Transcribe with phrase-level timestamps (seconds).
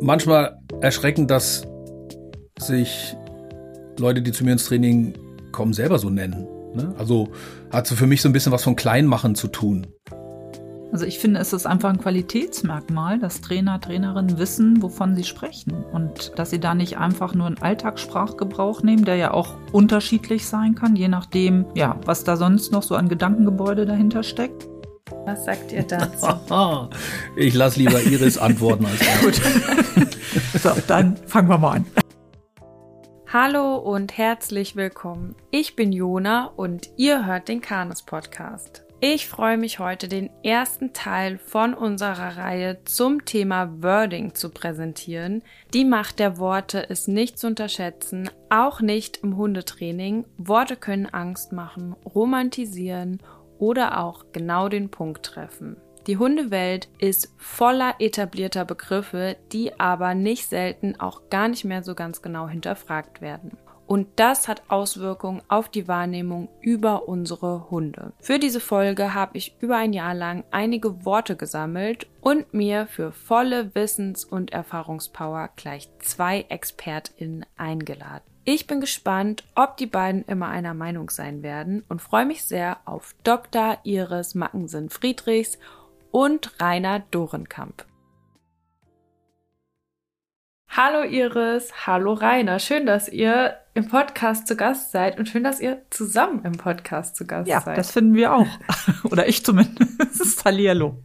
[0.00, 1.66] manchmal erschreckend, dass
[2.58, 3.16] sich
[3.98, 5.14] Leute, die zu mir ins Training
[5.52, 6.46] kommen, selber so nennen.
[6.74, 6.94] Ne?
[6.98, 7.28] Also
[7.70, 9.86] hat so für mich so ein bisschen was von Kleinmachen zu tun.
[10.90, 15.84] Also ich finde, es ist einfach ein Qualitätsmerkmal, dass Trainer, Trainerinnen wissen, wovon sie sprechen
[15.92, 20.74] und dass sie da nicht einfach nur einen Alltagssprachgebrauch nehmen, der ja auch unterschiedlich sein
[20.74, 24.66] kann, je nachdem, ja, was da sonst noch so an Gedankengebäude dahinter steckt.
[25.26, 26.26] Was sagt ihr dazu?
[27.36, 29.40] ich lasse lieber Iris antworten als Gut.
[30.74, 31.86] so, dann fangen wir mal an.
[33.30, 35.34] Hallo und herzlich willkommen.
[35.50, 38.84] Ich bin Jona und ihr hört den Kanes Podcast.
[39.00, 45.42] Ich freue mich heute, den ersten Teil von unserer Reihe zum Thema Wording zu präsentieren.
[45.72, 50.24] Die Macht der Worte ist nicht zu unterschätzen, auch nicht im Hundetraining.
[50.36, 53.22] Worte können Angst machen, romantisieren
[53.58, 55.76] oder auch genau den Punkt treffen.
[56.08, 61.94] Die Hundewelt ist voller etablierter Begriffe, die aber nicht selten auch gar nicht mehr so
[61.94, 63.58] ganz genau hinterfragt werden.
[63.86, 68.14] Und das hat Auswirkungen auf die Wahrnehmung über unsere Hunde.
[68.20, 73.12] Für diese Folge habe ich über ein Jahr lang einige Worte gesammelt und mir für
[73.12, 78.24] volle Wissens- und Erfahrungspower gleich zwei ExpertInnen eingeladen.
[78.44, 82.78] Ich bin gespannt, ob die beiden immer einer Meinung sein werden und freue mich sehr
[82.86, 83.76] auf Dr.
[83.84, 85.58] Iris Mackensen-Friedrichs
[86.10, 87.84] und Rainer Dorenkamp.
[90.68, 92.58] Hallo Iris, hallo Rainer.
[92.58, 97.16] Schön, dass ihr im Podcast zu Gast seid und schön, dass ihr zusammen im Podcast
[97.16, 97.68] zu Gast ja, seid.
[97.68, 98.46] Ja, das finden wir auch.
[99.10, 100.44] Oder ich zumindest.
[100.44, 101.02] Hallihallo.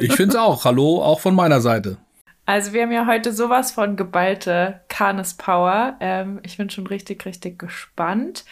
[0.00, 0.64] Ich finde es auch.
[0.64, 1.98] Hallo, auch von meiner Seite.
[2.46, 5.96] Also wir haben ja heute sowas von geballte Canis Power.
[6.00, 8.44] Ähm, ich bin schon richtig, richtig gespannt.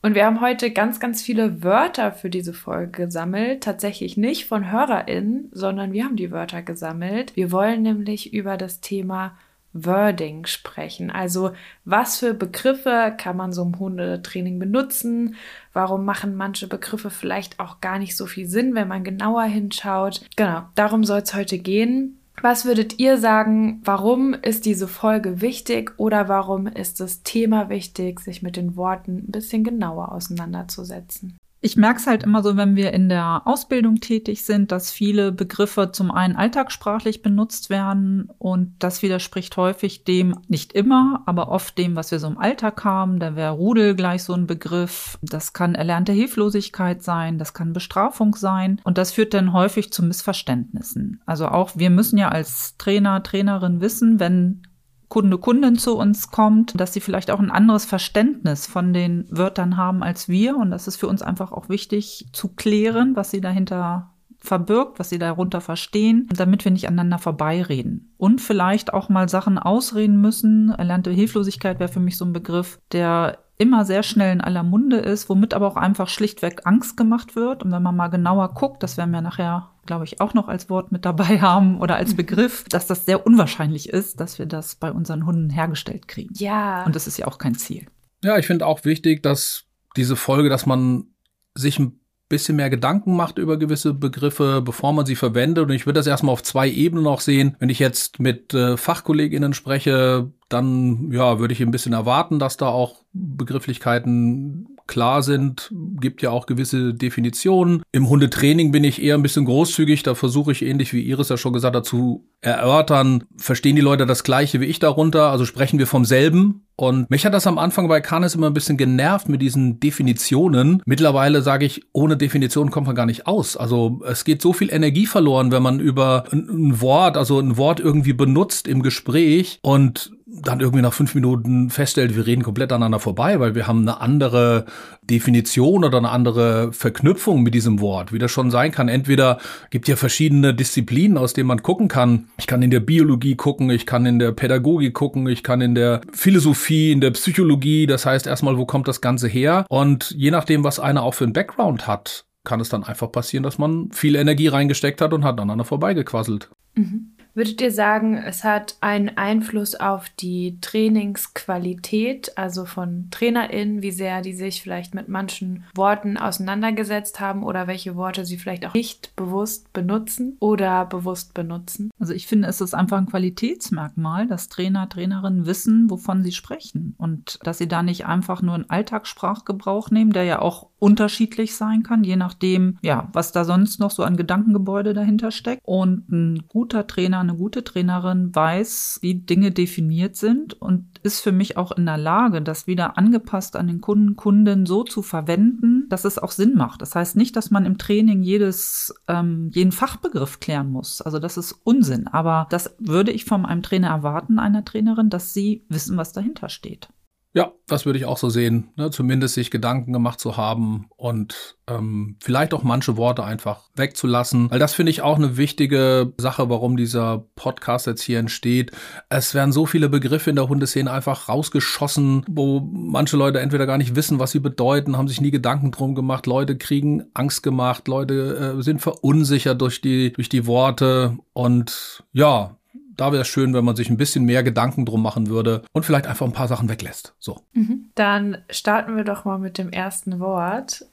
[0.00, 3.64] Und wir haben heute ganz, ganz viele Wörter für diese Folge gesammelt.
[3.64, 7.34] Tatsächlich nicht von HörerInnen, sondern wir haben die Wörter gesammelt.
[7.34, 9.36] Wir wollen nämlich über das Thema
[9.72, 11.10] Wording sprechen.
[11.10, 11.52] Also
[11.84, 15.36] was für Begriffe kann man so im Hundetraining benutzen?
[15.72, 20.22] Warum machen manche Begriffe vielleicht auch gar nicht so viel Sinn, wenn man genauer hinschaut?
[20.36, 22.17] Genau, darum soll es heute gehen.
[22.42, 28.20] Was würdet ihr sagen, warum ist diese Folge wichtig oder warum ist das Thema wichtig,
[28.20, 31.37] sich mit den Worten ein bisschen genauer auseinanderzusetzen?
[31.60, 35.32] Ich merke es halt immer so, wenn wir in der Ausbildung tätig sind, dass viele
[35.32, 41.76] Begriffe zum einen alltagssprachlich benutzt werden und das widerspricht häufig dem, nicht immer, aber oft
[41.76, 43.18] dem, was wir so im Alltag haben.
[43.18, 45.18] Da wäre Rudel gleich so ein Begriff.
[45.20, 50.04] Das kann erlernte Hilflosigkeit sein, das kann Bestrafung sein und das führt dann häufig zu
[50.04, 51.20] Missverständnissen.
[51.26, 54.62] Also auch wir müssen ja als Trainer, Trainerin wissen, wenn
[55.08, 59.76] Kunde, Kundin zu uns kommt, dass sie vielleicht auch ein anderes Verständnis von den Wörtern
[59.76, 60.56] haben als wir.
[60.56, 65.08] Und das ist für uns einfach auch wichtig zu klären, was sie dahinter verbirgt, was
[65.08, 68.14] sie darunter verstehen, damit wir nicht aneinander vorbeireden.
[68.18, 70.70] Und vielleicht auch mal Sachen ausreden müssen.
[70.70, 74.98] Erlernte Hilflosigkeit wäre für mich so ein Begriff, der immer sehr schnell in aller Munde
[74.98, 77.64] ist, womit aber auch einfach schlichtweg Angst gemacht wird.
[77.64, 80.70] Und wenn man mal genauer guckt, das werden wir nachher, glaube ich, auch noch als
[80.70, 84.76] Wort mit dabei haben oder als Begriff, dass das sehr unwahrscheinlich ist, dass wir das
[84.76, 86.32] bei unseren Hunden hergestellt kriegen.
[86.34, 86.84] Ja.
[86.84, 87.86] Und das ist ja auch kein Ziel.
[88.22, 89.64] Ja, ich finde auch wichtig, dass
[89.96, 91.06] diese Folge, dass man
[91.54, 95.64] sich ein bisschen mehr Gedanken macht über gewisse Begriffe, bevor man sie verwendet.
[95.64, 97.56] Und ich würde das erstmal auf zwei Ebenen auch sehen.
[97.58, 102.56] Wenn ich jetzt mit äh, Fachkolleginnen spreche, dann ja, würde ich ein bisschen erwarten, dass
[102.56, 107.82] da auch Begrifflichkeiten klar sind, gibt ja auch gewisse Definitionen.
[107.92, 111.36] Im Hundetraining bin ich eher ein bisschen großzügig, da versuche ich ähnlich wie Iris ja
[111.36, 115.78] schon gesagt hat, zu erörtern, verstehen die Leute das gleiche wie ich darunter, also sprechen
[115.78, 116.64] wir vom selben.
[116.76, 120.80] Und mich hat das am Anfang bei Canis immer ein bisschen genervt mit diesen Definitionen.
[120.86, 123.56] Mittlerweile sage ich, ohne Definition kommt man gar nicht aus.
[123.56, 127.56] Also es geht so viel Energie verloren, wenn man über ein, ein Wort, also ein
[127.56, 132.70] Wort irgendwie benutzt im Gespräch und dann irgendwie nach fünf Minuten feststellt, wir reden komplett
[132.70, 134.66] aneinander vorbei, weil wir haben eine andere
[135.02, 138.88] Definition oder eine andere Verknüpfung mit diesem Wort, wie das schon sein kann.
[138.88, 139.38] Entweder
[139.70, 142.28] gibt ja verschiedene Disziplinen, aus denen man gucken kann.
[142.38, 145.74] Ich kann in der Biologie gucken, ich kann in der Pädagogik gucken, ich kann in
[145.74, 147.86] der Philosophie, in der Psychologie.
[147.86, 149.64] Das heißt erstmal, wo kommt das Ganze her?
[149.70, 153.42] Und je nachdem, was einer auch für einen Background hat, kann es dann einfach passieren,
[153.42, 156.50] dass man viel Energie reingesteckt hat und hat aneinander vorbeigequasselt.
[156.74, 157.12] Mhm.
[157.38, 164.22] Würdet ihr sagen, es hat einen Einfluss auf die Trainingsqualität, also von TrainerInnen, wie sehr
[164.22, 169.14] die sich vielleicht mit manchen Worten auseinandergesetzt haben oder welche Worte sie vielleicht auch nicht
[169.14, 171.92] bewusst benutzen oder bewusst benutzen?
[172.00, 176.96] Also ich finde, es ist einfach ein Qualitätsmerkmal, dass Trainer, Trainerinnen wissen, wovon sie sprechen
[176.98, 181.82] und dass sie da nicht einfach nur einen Alltagssprachgebrauch nehmen, der ja auch unterschiedlich sein
[181.82, 185.62] kann, je nachdem, ja, was da sonst noch so an Gedankengebäude dahinter steckt.
[185.64, 191.32] Und ein guter Trainer, eine gute Trainerin weiß, wie Dinge definiert sind und ist für
[191.32, 195.86] mich auch in der Lage, das wieder angepasst an den Kunden, Kunden so zu verwenden,
[195.88, 196.82] dass es auch Sinn macht.
[196.82, 201.02] Das heißt nicht, dass man im Training jedes, ähm, jeden Fachbegriff klären muss.
[201.02, 202.06] Also das ist Unsinn.
[202.06, 206.48] Aber das würde ich von einem Trainer erwarten, einer Trainerin, dass sie wissen, was dahinter
[206.48, 206.88] steht.
[207.38, 208.70] Ja, das würde ich auch so sehen.
[208.74, 208.90] Ne?
[208.90, 214.50] Zumindest sich Gedanken gemacht zu haben und ähm, vielleicht auch manche Worte einfach wegzulassen.
[214.50, 218.72] Weil das finde ich auch eine wichtige Sache, warum dieser Podcast jetzt hier entsteht.
[219.08, 223.78] Es werden so viele Begriffe in der Hundeszene einfach rausgeschossen, wo manche Leute entweder gar
[223.78, 226.26] nicht wissen, was sie bedeuten, haben sich nie Gedanken drum gemacht.
[226.26, 231.16] Leute kriegen Angst gemacht, Leute äh, sind verunsichert durch die, durch die Worte.
[231.34, 232.58] Und ja,
[232.98, 235.84] da wäre es schön, wenn man sich ein bisschen mehr Gedanken drum machen würde und
[235.84, 237.14] vielleicht einfach ein paar Sachen weglässt.
[237.18, 237.40] So.
[237.52, 237.90] Mhm.
[237.94, 240.84] Dann starten wir doch mal mit dem ersten Wort.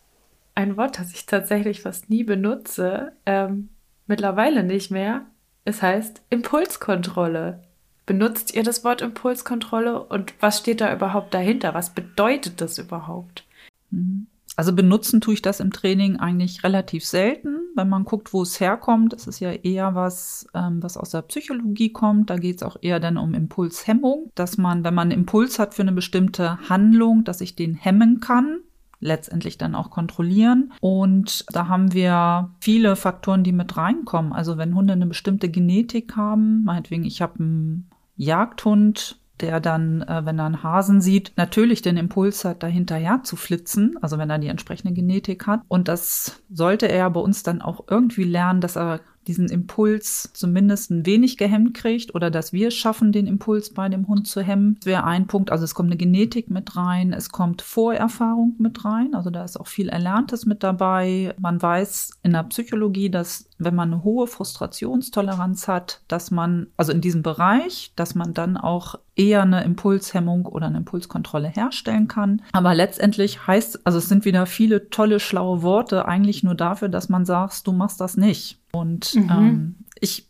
[0.53, 3.69] Ein Wort, das ich tatsächlich fast nie benutze, ähm,
[4.07, 5.23] mittlerweile nicht mehr.
[5.65, 7.63] Es heißt Impulskontrolle.
[8.05, 11.73] Benutzt ihr das Wort Impulskontrolle und was steht da überhaupt dahinter?
[11.73, 13.45] Was bedeutet das überhaupt?
[13.89, 14.27] Mhm.
[14.55, 17.57] Also benutzen tue ich das im Training eigentlich relativ selten.
[17.75, 21.91] Wenn man guckt, wo es herkommt, ist ja eher was, ähm, was aus der Psychologie
[21.91, 22.29] kommt.
[22.29, 25.73] Da geht es auch eher dann um Impulshemmung, dass man, wenn man einen Impuls hat
[25.73, 28.59] für eine bestimmte Handlung, dass ich den hemmen kann
[29.01, 30.73] letztendlich dann auch kontrollieren.
[30.79, 34.33] Und da haben wir viele Faktoren, die mit reinkommen.
[34.33, 40.25] Also wenn Hunde eine bestimmte Genetik haben, meinetwegen, ich habe einen Jagdhund, der dann, äh,
[40.25, 44.29] wenn er einen Hasen sieht, natürlich den Impuls hat, da hinterher zu flitzen, also wenn
[44.29, 45.61] er die entsprechende Genetik hat.
[45.67, 50.91] Und das sollte er bei uns dann auch irgendwie lernen, dass er diesen Impuls zumindest
[50.91, 54.41] ein wenig gehemmt kriegt oder dass wir es schaffen, den Impuls bei dem Hund zu
[54.41, 54.75] hemmen.
[54.75, 55.51] Das wäre ein Punkt.
[55.51, 59.15] Also es kommt eine Genetik mit rein, es kommt Vorerfahrung mit rein.
[59.15, 61.33] Also da ist auch viel Erlerntes mit dabei.
[61.39, 66.91] Man weiß in der Psychologie, dass wenn man eine hohe Frustrationstoleranz hat, dass man, also
[66.91, 72.41] in diesem Bereich, dass man dann auch eher eine Impulshemmung oder eine Impulskontrolle herstellen kann.
[72.51, 77.07] Aber letztendlich heißt, also es sind wieder viele tolle, schlaue Worte, eigentlich nur dafür, dass
[77.07, 78.59] man sagt, du machst das nicht.
[78.73, 79.29] Und mhm.
[79.29, 80.27] ähm, ich,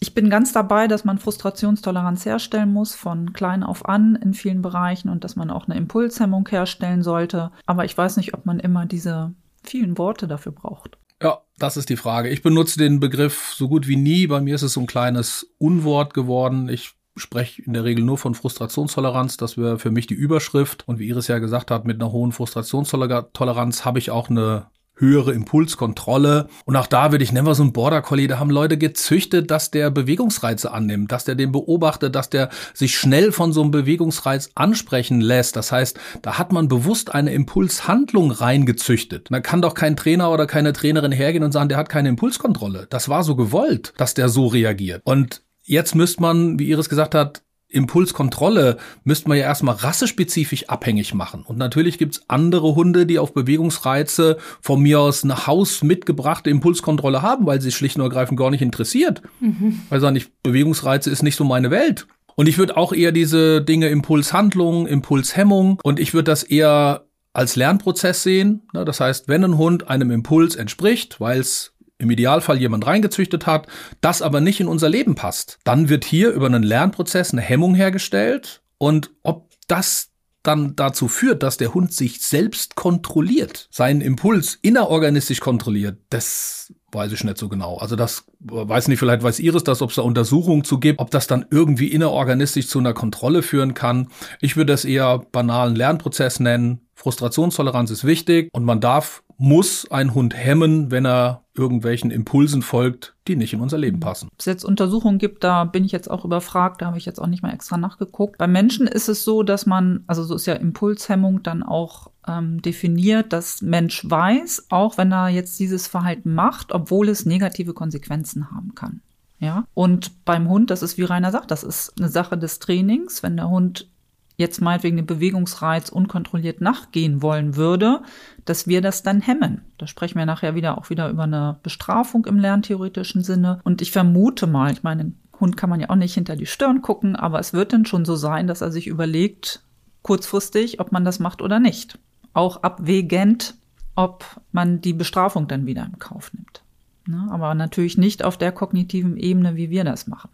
[0.00, 4.62] ich bin ganz dabei, dass man Frustrationstoleranz herstellen muss, von klein auf an in vielen
[4.62, 7.52] Bereichen und dass man auch eine Impulshemmung herstellen sollte.
[7.66, 9.32] Aber ich weiß nicht, ob man immer diese
[9.62, 10.98] vielen Worte dafür braucht.
[11.22, 12.28] Ja, das ist die Frage.
[12.28, 14.26] Ich benutze den Begriff so gut wie nie.
[14.26, 16.68] Bei mir ist es so ein kleines Unwort geworden.
[16.68, 19.36] Ich spreche in der Regel nur von Frustrationstoleranz.
[19.36, 20.86] Das wäre für mich die Überschrift.
[20.86, 24.66] Und wie Iris ja gesagt hat, mit einer hohen Frustrationstoleranz habe ich auch eine
[24.96, 26.48] höhere Impulskontrolle.
[26.64, 29.50] Und auch da würde ich, nennen wir so einen Border Collie, da haben Leute gezüchtet,
[29.50, 33.70] dass der Bewegungsreize annimmt, dass der den beobachtet, dass der sich schnell von so einem
[33.70, 35.56] Bewegungsreiz ansprechen lässt.
[35.56, 39.28] Das heißt, da hat man bewusst eine Impulshandlung reingezüchtet.
[39.30, 42.86] da kann doch kein Trainer oder keine Trainerin hergehen und sagen, der hat keine Impulskontrolle.
[42.90, 45.02] Das war so gewollt, dass der so reagiert.
[45.04, 47.42] Und jetzt müsste man, wie Iris gesagt hat,
[47.74, 51.42] Impulskontrolle müsste man ja erstmal rassespezifisch abhängig machen.
[51.46, 57.22] Und natürlich gibt's andere Hunde, die auf Bewegungsreize von mir aus eine Haus mitgebrachte Impulskontrolle
[57.22, 59.22] haben, weil sie schlicht und ergreifend gar nicht interessiert.
[59.40, 59.80] Mhm.
[59.88, 62.06] Weil sagen nicht, Bewegungsreize ist nicht so meine Welt.
[62.36, 67.56] Und ich würde auch eher diese Dinge Impulshandlung, Impulshemmung und ich würde das eher als
[67.56, 68.62] Lernprozess sehen.
[68.72, 73.66] Das heißt, wenn ein Hund einem Impuls entspricht, weil es im Idealfall jemand reingezüchtet hat,
[74.00, 77.74] das aber nicht in unser Leben passt, dann wird hier über einen Lernprozess eine Hemmung
[77.74, 80.10] hergestellt und ob das
[80.44, 87.12] dann dazu führt, dass der Hund sich selbst kontrolliert, seinen Impuls innerorganistisch kontrolliert, das weiß
[87.12, 87.78] ich nicht so genau.
[87.78, 91.10] Also das weiß nicht, vielleicht weiß Iris das, ob es da Untersuchungen zu gibt, ob
[91.10, 94.08] das dann irgendwie innerorganistisch zu einer Kontrolle führen kann.
[94.40, 96.86] Ich würde das eher banalen Lernprozess nennen.
[96.94, 103.14] Frustrationstoleranz ist wichtig und man darf muss ein Hund hemmen, wenn er irgendwelchen Impulsen folgt,
[103.28, 104.28] die nicht in unser Leben passen.
[104.32, 107.20] Ob es jetzt Untersuchungen gibt, da bin ich jetzt auch überfragt, da habe ich jetzt
[107.20, 108.38] auch nicht mal extra nachgeguckt.
[108.38, 112.60] Bei Menschen ist es so, dass man, also so ist ja Impulshemmung dann auch ähm,
[112.60, 118.50] definiert, dass Mensch weiß, auch wenn er jetzt dieses Verhalten macht, obwohl es negative Konsequenzen
[118.50, 119.00] haben kann.
[119.40, 123.22] Ja, und beim Hund, das ist wie Rainer sagt, das ist eine Sache des Trainings.
[123.22, 123.88] Wenn der Hund
[124.36, 128.02] jetzt meinetwegen dem Bewegungsreiz unkontrolliert nachgehen wollen würde,
[128.44, 129.62] dass wir das dann hemmen.
[129.78, 133.60] Da sprechen wir nachher wieder auch wieder über eine Bestrafung im lerntheoretischen Sinne.
[133.64, 136.82] Und ich vermute mal, ich meine, Hund kann man ja auch nicht hinter die Stirn
[136.82, 139.62] gucken, aber es wird dann schon so sein, dass er sich überlegt,
[140.02, 141.98] kurzfristig, ob man das macht oder nicht.
[142.34, 143.54] Auch abwägend,
[143.94, 146.62] ob man die Bestrafung dann wieder in Kauf nimmt.
[147.06, 147.28] Ne?
[147.30, 150.30] Aber natürlich nicht auf der kognitiven Ebene, wie wir das machen.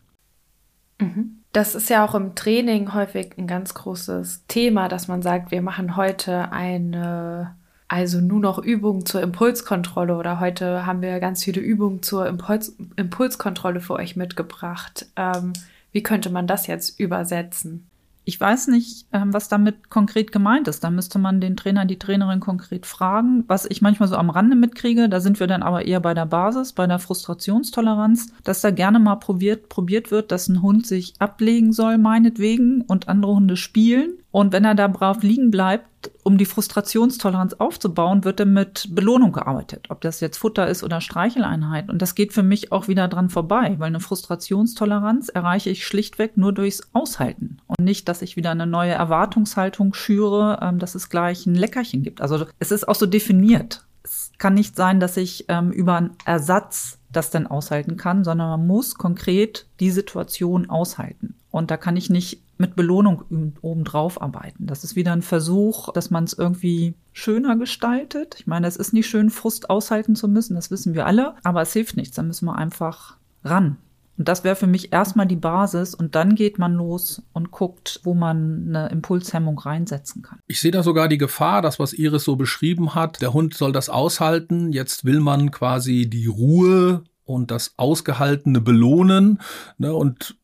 [1.00, 1.39] Mhm.
[1.52, 5.62] Das ist ja auch im Training häufig ein ganz großes Thema, dass man sagt, wir
[5.62, 7.56] machen heute eine,
[7.88, 12.76] Also nur noch Übungen zur Impulskontrolle oder heute haben wir ganz viele Übungen zur Impuls
[12.96, 15.06] Impulskontrolle für euch mitgebracht.
[15.16, 15.52] Ähm,
[15.92, 17.89] wie könnte man das jetzt übersetzen?
[18.30, 20.84] Ich weiß nicht, ähm, was damit konkret gemeint ist.
[20.84, 23.42] Da müsste man den Trainer, die Trainerin konkret fragen.
[23.48, 26.26] Was ich manchmal so am Rande mitkriege, da sind wir dann aber eher bei der
[26.26, 31.14] Basis, bei der Frustrationstoleranz, dass da gerne mal probiert, probiert wird, dass ein Hund sich
[31.18, 34.12] ablegen soll, meinetwegen, und andere Hunde spielen.
[34.32, 39.32] Und wenn er da brav liegen bleibt, um die Frustrationstoleranz aufzubauen, wird er mit Belohnung
[39.32, 39.86] gearbeitet.
[39.90, 41.88] Ob das jetzt Futter ist oder Streicheleinheit.
[41.88, 46.36] Und das geht für mich auch wieder dran vorbei, weil eine Frustrationstoleranz erreiche ich schlichtweg
[46.36, 47.58] nur durchs Aushalten.
[47.66, 52.02] Und nicht, dass ich wieder eine neue Erwartungshaltung schüre, ähm, dass es gleich ein Leckerchen
[52.02, 52.20] gibt.
[52.20, 53.84] Also es ist auch so definiert.
[54.02, 58.48] Es kann nicht sein, dass ich ähm, über einen Ersatz das dann aushalten kann, sondern
[58.48, 61.34] man muss konkret die Situation aushalten.
[61.50, 64.66] Und da kann ich nicht mit Belohnung obendrauf arbeiten.
[64.66, 68.36] Das ist wieder ein Versuch, dass man es irgendwie schöner gestaltet.
[68.38, 71.62] Ich meine, es ist nicht schön, Frust aushalten zu müssen, das wissen wir alle, aber
[71.62, 72.16] es hilft nichts.
[72.16, 73.78] Da müssen wir einfach ran.
[74.18, 78.00] Und das wäre für mich erstmal die Basis und dann geht man los und guckt,
[78.04, 80.40] wo man eine Impulshemmung reinsetzen kann.
[80.46, 83.22] Ich sehe da sogar die Gefahr, das, was Iris so beschrieben hat.
[83.22, 84.72] Der Hund soll das aushalten.
[84.72, 89.40] Jetzt will man quasi die Ruhe und das Ausgehaltene belohnen.
[89.78, 90.36] Ne, und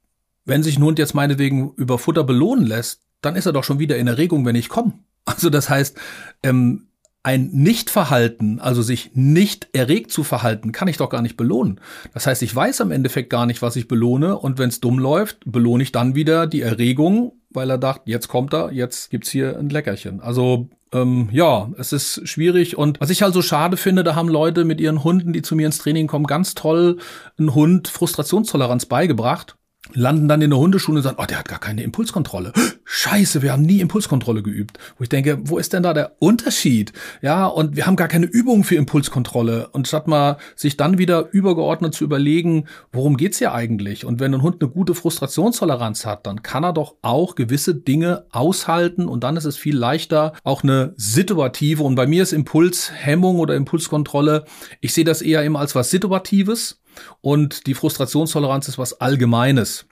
[0.46, 3.78] wenn sich ein Hund jetzt meinetwegen über Futter belohnen lässt, dann ist er doch schon
[3.78, 4.94] wieder in Erregung, wenn ich komme.
[5.26, 5.98] Also das heißt,
[6.44, 6.86] ähm,
[7.24, 11.80] ein Nichtverhalten, also sich nicht erregt zu verhalten, kann ich doch gar nicht belohnen.
[12.14, 15.00] Das heißt, ich weiß am Endeffekt gar nicht, was ich belohne und wenn es dumm
[15.00, 19.28] läuft, belohne ich dann wieder die Erregung, weil er dacht, jetzt kommt er, jetzt gibt's
[19.28, 20.20] hier ein Leckerchen.
[20.20, 24.28] Also ähm, ja, es ist schwierig und was ich halt so schade finde, da haben
[24.28, 26.98] Leute mit ihren Hunden, die zu mir ins Training kommen, ganz toll
[27.36, 29.56] einen Hund Frustrationstoleranz beigebracht
[29.94, 32.52] landen dann in der Hundeschule und sagen, oh, der hat gar keine Impulskontrolle.
[32.84, 34.78] Scheiße, wir haben nie Impulskontrolle geübt.
[34.98, 36.92] Wo ich denke, wo ist denn da der Unterschied?
[37.22, 39.68] Ja, und wir haben gar keine Übung für Impulskontrolle.
[39.72, 44.04] Und statt mal sich dann wieder übergeordnet zu überlegen, worum geht's hier eigentlich?
[44.04, 48.26] Und wenn ein Hund eine gute Frustrationstoleranz hat, dann kann er doch auch gewisse Dinge
[48.30, 53.38] aushalten und dann ist es viel leichter, auch eine situative, und bei mir ist Impulshemmung
[53.38, 54.44] oder Impulskontrolle,
[54.80, 56.80] ich sehe das eher immer als was Situatives
[57.20, 59.86] und die Frustrationstoleranz ist was Allgemeines.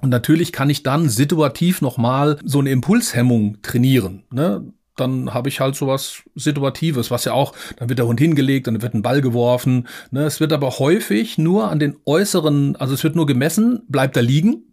[0.00, 4.24] Und natürlich kann ich dann situativ nochmal so eine Impulshemmung trainieren.
[4.32, 4.72] Ne?
[4.96, 8.82] dann habe ich halt sowas Situatives, was ja auch, dann wird der Hund hingelegt, dann
[8.82, 9.88] wird ein Ball geworfen.
[10.10, 10.24] Ne?
[10.24, 14.22] Es wird aber häufig nur an den äußeren, also es wird nur gemessen, bleibt er
[14.22, 14.64] liegen,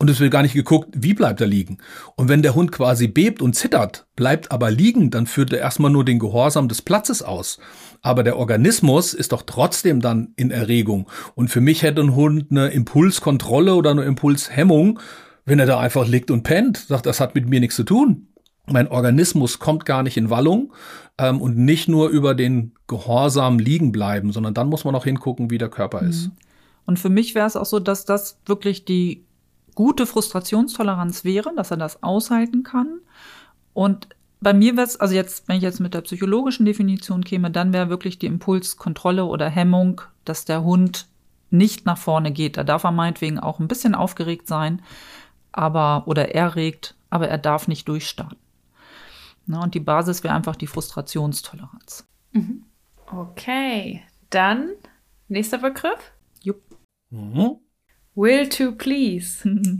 [0.00, 1.78] und es wird gar nicht geguckt, wie bleibt er liegen.
[2.14, 5.90] Und wenn der Hund quasi bebt und zittert, bleibt aber liegen, dann führt er erstmal
[5.90, 7.58] nur den Gehorsam des Platzes aus.
[8.02, 11.08] Aber der Organismus ist doch trotzdem dann in Erregung.
[11.34, 15.00] Und für mich hätte ein Hund eine Impulskontrolle oder eine Impulshemmung,
[15.44, 18.28] wenn er da einfach liegt und pennt, sagt, das hat mit mir nichts zu tun.
[18.66, 20.72] Mein Organismus kommt gar nicht in Wallung
[21.16, 25.50] ähm, und nicht nur über den Gehorsam liegen bleiben, sondern dann muss man auch hingucken,
[25.50, 26.26] wie der Körper ist.
[26.26, 26.32] Mhm.
[26.86, 29.24] Und für mich wäre es auch so, dass das wirklich die
[29.74, 33.00] gute Frustrationstoleranz wäre, dass er das aushalten kann.
[33.74, 34.08] Und
[34.40, 37.72] bei mir wäre es, also jetzt, wenn ich jetzt mit der psychologischen Definition käme, dann
[37.72, 41.06] wäre wirklich die Impulskontrolle oder Hemmung, dass der Hund
[41.50, 42.56] nicht nach vorne geht.
[42.56, 44.82] Da darf er meinetwegen auch ein bisschen aufgeregt sein,
[45.50, 48.38] aber oder erregt, aber er darf nicht durchstarten.
[49.46, 52.06] Na, und die Basis wäre einfach die Frustrationstoleranz.
[52.32, 52.64] Mhm.
[53.10, 54.72] Okay, dann
[55.28, 56.12] nächster Begriff.
[56.42, 56.62] Jupp.
[57.10, 57.56] Mhm.
[58.14, 59.48] Will to please.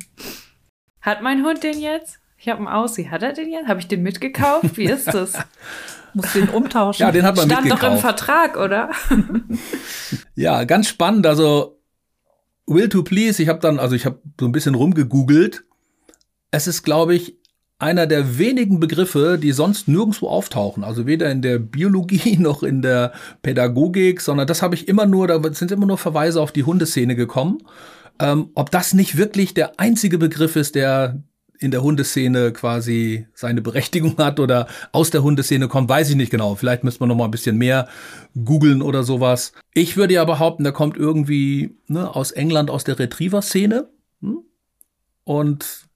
[1.03, 2.19] Hat mein Hund den jetzt?
[2.38, 3.11] Ich habe einen Aussie.
[3.11, 3.68] Hat er den jetzt?
[3.68, 4.76] Habe ich den mitgekauft?
[4.76, 5.33] Wie ist das?
[6.14, 7.02] Muss den umtauschen.
[7.02, 7.85] Ja, den hat man Stand mitgekauft.
[7.85, 8.90] doch im Vertrag, oder?
[10.35, 11.26] ja, ganz spannend.
[11.26, 11.78] Also
[12.66, 13.42] Will to please.
[13.42, 15.64] Ich habe dann, also ich habe so ein bisschen rumgegoogelt.
[16.50, 17.37] Es ist, glaube ich,
[17.78, 20.85] einer der wenigen Begriffe, die sonst nirgendwo auftauchen.
[20.85, 25.26] Also weder in der Biologie noch in der Pädagogik, sondern das habe ich immer nur,
[25.26, 27.59] da sind immer nur Verweise auf die Hundeszene gekommen
[28.21, 31.23] ähm, ob das nicht wirklich der einzige Begriff ist, der
[31.59, 36.31] in der Hundeszene quasi seine Berechtigung hat oder aus der Hundeszene kommt, weiß ich nicht
[36.31, 36.55] genau.
[36.55, 37.88] Vielleicht müsste man noch mal ein bisschen mehr
[38.45, 39.53] googeln oder sowas.
[39.75, 43.88] Ich würde ja behaupten, der kommt irgendwie ne, aus England, aus der Retriever-Szene.
[44.21, 44.38] Hm?
[45.25, 45.88] Und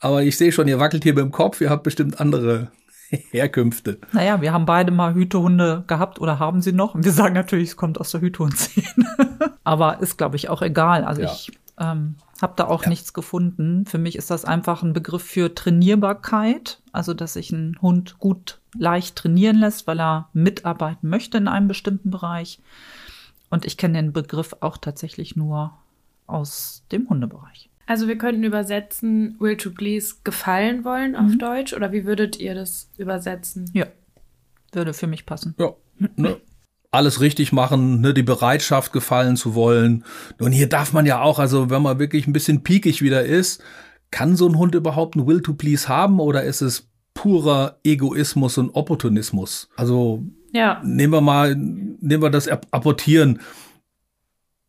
[0.00, 2.70] aber ich sehe schon, ihr wackelt hier beim Kopf, ihr habt bestimmt andere
[3.30, 3.98] Herkünfte.
[4.12, 6.94] Naja, wir haben beide mal Hütehunde gehabt oder haben sie noch.
[6.94, 8.86] Und wir sagen natürlich, es kommt aus der Hütehundszene.
[9.64, 11.04] Aber ist, glaube ich, auch egal.
[11.04, 11.32] Also ja.
[11.32, 12.88] ich ähm, habe da auch ja.
[12.88, 13.84] nichts gefunden.
[13.84, 18.60] Für mich ist das einfach ein Begriff für Trainierbarkeit, also dass sich ein Hund gut
[18.76, 22.60] leicht trainieren lässt, weil er mitarbeiten möchte in einem bestimmten Bereich.
[23.50, 25.72] Und ich kenne den Begriff auch tatsächlich nur
[26.26, 27.70] aus dem Hundebereich.
[27.86, 31.38] Also wir könnten übersetzen, will to please gefallen wollen auf mhm.
[31.38, 33.70] Deutsch oder wie würdet ihr das übersetzen?
[33.72, 33.86] Ja.
[34.72, 35.54] Würde für mich passen.
[35.58, 35.72] Ja,
[36.16, 36.36] ne?
[36.90, 40.04] Alles richtig machen, ne, die Bereitschaft gefallen zu wollen.
[40.38, 43.62] Und hier darf man ja auch, also wenn man wirklich ein bisschen piekig wieder ist,
[44.10, 48.56] kann so ein Hund überhaupt ein Will to Please haben oder ist es purer Egoismus
[48.56, 49.68] und Opportunismus?
[49.76, 50.80] Also ja.
[50.82, 53.40] nehmen wir mal, nehmen wir das Apportieren.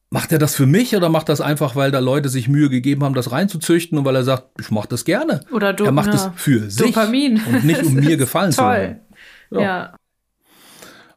[0.09, 3.03] Macht er das für mich oder macht das einfach, weil da Leute sich Mühe gegeben
[3.03, 5.41] haben, das reinzuzüchten und weil er sagt, ich mache das gerne?
[5.51, 7.39] Oder du, er macht es für sich Dopamin.
[7.45, 8.99] und nicht um mir gefallen zu wollen.
[9.51, 9.61] Ja.
[9.61, 9.95] ja.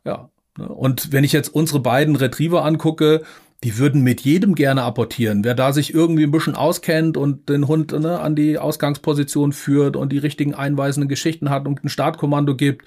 [0.04, 0.31] Ja.
[0.58, 3.22] Und wenn ich jetzt unsere beiden Retriever angucke,
[3.64, 5.44] die würden mit jedem gerne apportieren.
[5.44, 9.96] Wer da sich irgendwie ein bisschen auskennt und den Hund ne, an die Ausgangsposition führt
[9.96, 12.86] und die richtigen einweisenden Geschichten hat und ein Startkommando gibt,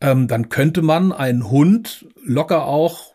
[0.00, 3.14] ähm, dann könnte man einen Hund locker auch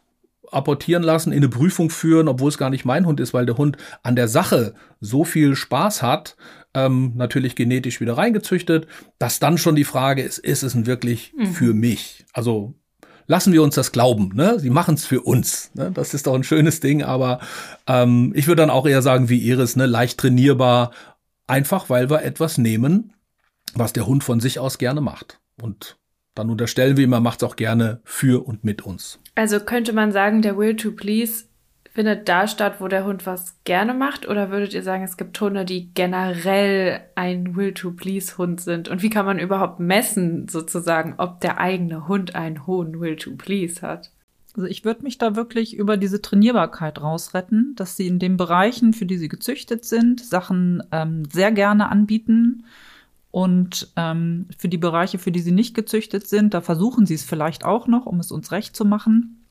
[0.51, 3.57] apportieren lassen, in eine Prüfung führen, obwohl es gar nicht mein Hund ist, weil der
[3.57, 6.35] Hund an der Sache so viel Spaß hat,
[6.73, 11.33] ähm, natürlich genetisch wieder reingezüchtet, dass dann schon die Frage ist, ist es denn wirklich
[11.37, 11.47] mhm.
[11.47, 12.25] für mich?
[12.33, 12.75] Also
[13.27, 14.31] lassen wir uns das glauben.
[14.35, 14.59] Ne?
[14.59, 15.71] Sie machen es für uns.
[15.73, 15.91] Ne?
[15.93, 17.39] Das ist doch ein schönes Ding, aber
[17.87, 19.85] ähm, ich würde dann auch eher sagen wie Iris, ne?
[19.85, 20.91] leicht trainierbar,
[21.47, 23.13] einfach weil wir etwas nehmen,
[23.73, 25.39] was der Hund von sich aus gerne macht.
[25.61, 25.97] Und
[26.35, 29.19] dann unterstellen wir ihm, er macht es auch gerne für und mit uns.
[29.35, 31.45] Also könnte man sagen, der Will to Please
[31.93, 34.27] findet da statt, wo der Hund was gerne macht?
[34.27, 38.87] Oder würdet ihr sagen, es gibt Hunde, die generell ein Will-to-Please-Hund sind?
[38.87, 44.11] Und wie kann man überhaupt messen, sozusagen, ob der eigene Hund einen hohen Will-to-Please hat?
[44.55, 48.93] Also ich würde mich da wirklich über diese Trainierbarkeit rausretten, dass sie in den Bereichen,
[48.93, 52.65] für die sie gezüchtet sind, Sachen ähm, sehr gerne anbieten.
[53.31, 57.23] Und ähm, für die Bereiche, für die sie nicht gezüchtet sind, da versuchen sie es
[57.23, 59.45] vielleicht auch noch, um es uns recht zu machen.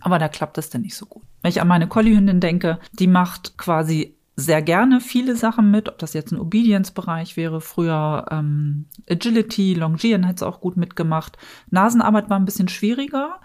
[0.00, 1.22] Aber da klappt es dann nicht so gut.
[1.46, 5.96] Wenn ich an meine Collie-Hündin denke, die macht quasi sehr gerne viele Sachen mit, ob
[5.98, 11.38] das jetzt ein Obedience-Bereich wäre, früher ähm, Agility, Longieren hat es auch gut mitgemacht.
[11.70, 13.38] Nasenarbeit war ein bisschen schwieriger,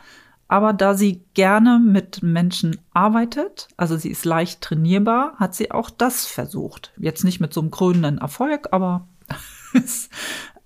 [0.47, 5.91] aber da sie gerne mit Menschen arbeitet, also sie ist leicht trainierbar, hat sie auch
[5.91, 6.93] das versucht.
[6.97, 9.07] Jetzt nicht mit so einem krönenden Erfolg, aber
[9.75, 10.09] es,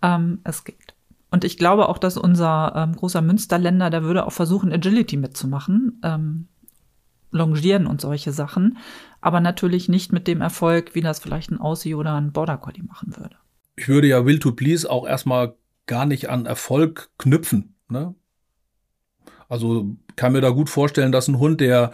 [0.01, 0.95] ähm, es geht.
[1.31, 5.99] Und ich glaube auch, dass unser ähm, großer Münsterländer, der würde auch versuchen, Agility mitzumachen,
[6.01, 6.47] ähm,
[7.31, 8.77] Longieren und solche Sachen,
[9.21, 12.83] aber natürlich nicht mit dem Erfolg, wie das vielleicht ein Aussie oder ein Border Collie
[12.83, 13.35] machen würde.
[13.75, 17.75] Ich würde ja Will to Please auch erstmal gar nicht an Erfolg knüpfen.
[17.89, 18.15] Ne?
[19.49, 21.91] Also kann mir da gut vorstellen, dass ein Hund, der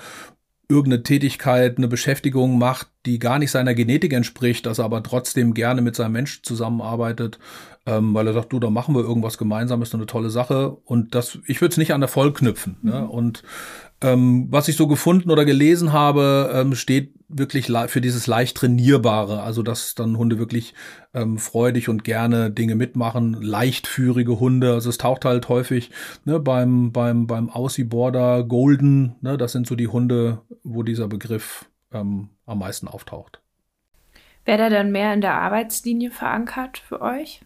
[0.69, 5.53] irgendeine Tätigkeit, eine Beschäftigung macht, die gar nicht seiner Genetik entspricht, dass er aber trotzdem
[5.53, 7.39] gerne mit seinem Mensch zusammenarbeitet,
[7.85, 10.69] ähm, weil er sagt, du, da machen wir irgendwas gemeinsam, ist eine tolle Sache.
[10.85, 12.77] Und das, ich würde es nicht an Erfolg knüpfen.
[12.81, 12.91] Ne?
[12.91, 12.99] Mhm.
[12.99, 13.07] Ne?
[13.09, 13.43] Und
[14.01, 19.41] ähm, was ich so gefunden oder gelesen habe, ähm, steht wirklich für dieses leicht trainierbare,
[19.41, 20.73] also dass dann Hunde wirklich
[21.13, 24.73] ähm, freudig und gerne Dinge mitmachen, leichtführige Hunde.
[24.73, 25.91] Also es taucht halt häufig
[26.25, 31.07] ne, beim beim beim Aussie Border Golden, ne, das sind so die Hunde, wo dieser
[31.07, 33.41] Begriff ähm, am meisten auftaucht.
[34.43, 37.41] Wäre der dann mehr in der Arbeitslinie verankert für euch?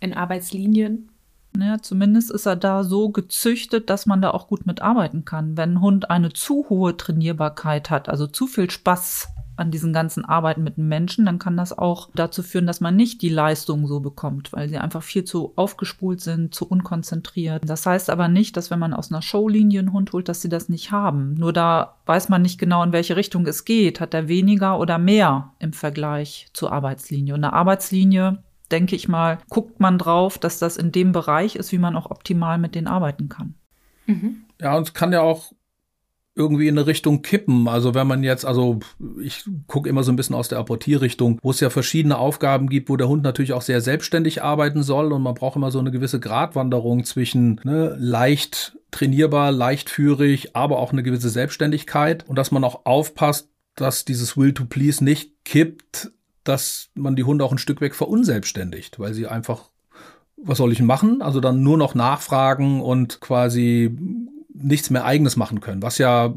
[0.00, 1.10] In Arbeitslinien?
[1.58, 5.56] Ja, zumindest ist er da so gezüchtet, dass man da auch gut mitarbeiten kann.
[5.56, 10.24] Wenn ein Hund eine zu hohe Trainierbarkeit hat, also zu viel Spaß an diesen ganzen
[10.24, 14.00] Arbeiten mit Menschen, dann kann das auch dazu führen, dass man nicht die Leistung so
[14.00, 17.62] bekommt, weil sie einfach viel zu aufgespult sind, zu unkonzentriert.
[17.64, 20.48] Das heißt aber nicht, dass wenn man aus einer Showlinie einen Hund holt, dass sie
[20.48, 21.34] das nicht haben.
[21.34, 24.00] Nur da weiß man nicht genau, in welche Richtung es geht.
[24.00, 27.34] Hat er weniger oder mehr im Vergleich zur Arbeitslinie?
[27.34, 28.38] Und eine Arbeitslinie
[28.74, 32.10] denke ich mal, guckt man drauf, dass das in dem Bereich ist, wie man auch
[32.10, 33.54] optimal mit denen arbeiten kann.
[34.06, 34.46] Mhm.
[34.60, 35.52] Ja, und es kann ja auch
[36.36, 37.68] irgendwie in eine Richtung kippen.
[37.68, 38.80] Also wenn man jetzt, also
[39.22, 42.88] ich gucke immer so ein bisschen aus der Apportierrichtung, wo es ja verschiedene Aufgaben gibt,
[42.88, 45.92] wo der Hund natürlich auch sehr selbstständig arbeiten soll und man braucht immer so eine
[45.92, 52.64] gewisse Gratwanderung zwischen ne, leicht trainierbar, leichtführig, aber auch eine gewisse Selbstständigkeit und dass man
[52.64, 56.10] auch aufpasst, dass dieses Will to Please nicht kippt
[56.44, 59.70] dass man die Hunde auch ein Stück weg verunselbstständigt, weil sie einfach,
[60.36, 61.22] was soll ich machen?
[61.22, 63.96] Also dann nur noch nachfragen und quasi
[64.52, 66.32] nichts mehr eigenes machen können, was ja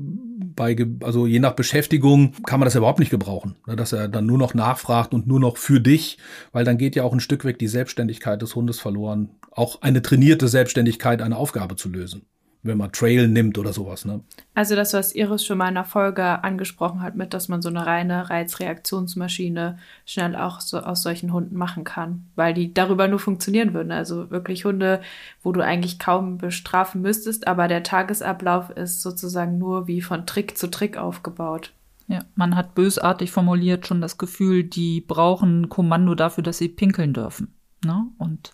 [0.56, 4.08] bei, also je nach Beschäftigung kann man das ja überhaupt nicht gebrauchen, ne, dass er
[4.08, 6.18] dann nur noch nachfragt und nur noch für dich,
[6.52, 10.02] weil dann geht ja auch ein Stück weg die Selbstständigkeit des Hundes verloren, auch eine
[10.02, 12.24] trainierte Selbstständigkeit, eine Aufgabe zu lösen
[12.68, 14.06] wenn man Trail nimmt oder sowas.
[14.06, 14.22] Ne?
[14.54, 17.70] Also das, was Iris schon mal in der Folge angesprochen hat, mit, dass man so
[17.70, 23.20] eine reine Reizreaktionsmaschine schnell auch so aus solchen Hunden machen kann, weil die darüber nur
[23.20, 23.92] funktionieren würden.
[23.92, 25.02] Also wirklich Hunde,
[25.44, 30.58] wo du eigentlich kaum bestrafen müsstest, aber der Tagesablauf ist sozusagen nur wie von Trick
[30.58, 31.74] zu Trick aufgebaut.
[32.08, 36.70] Ja, man hat bösartig formuliert schon das Gefühl, die brauchen ein Kommando dafür, dass sie
[36.70, 37.54] pinkeln dürfen.
[37.84, 38.08] Ne?
[38.18, 38.54] Und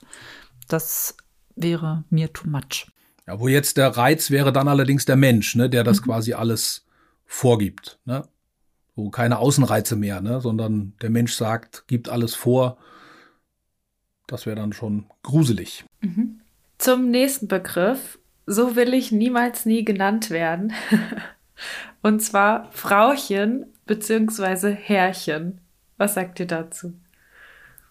[0.67, 1.17] das
[1.56, 2.88] wäre mir too much.
[3.28, 6.06] Ja, wo jetzt der Reiz wäre dann allerdings der Mensch, ne, der das mhm.
[6.06, 6.86] quasi alles
[7.26, 8.00] vorgibt.
[8.06, 8.24] Ne?
[8.96, 12.78] Wo keine Außenreize mehr, ne, sondern der Mensch sagt, gibt alles vor.
[14.28, 15.86] Das wäre dann schon gruselig.
[16.02, 16.42] Mhm.
[16.78, 18.20] Zum nächsten Begriff.
[18.46, 20.74] So will ich niemals nie genannt werden.
[22.02, 24.74] Und zwar Frauchen bzw.
[24.74, 25.62] Herrchen.
[25.98, 26.94] Was sagt ihr dazu?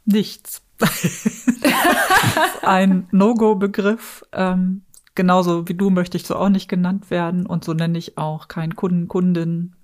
[0.04, 0.62] Nichts.
[2.62, 4.24] ein No-Go-Begriff.
[4.32, 4.82] Ähm,
[5.14, 8.48] genauso wie du möchte ich so auch nicht genannt werden und so nenne ich auch
[8.48, 9.76] keinen Kunden, Kundin.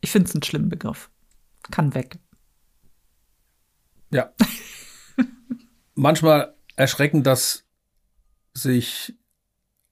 [0.00, 1.10] Ich finde es einen schlimmen Begriff.
[1.70, 2.18] Kann weg.
[4.10, 4.30] Ja.
[5.94, 7.64] Manchmal erschreckend, dass
[8.54, 9.14] sich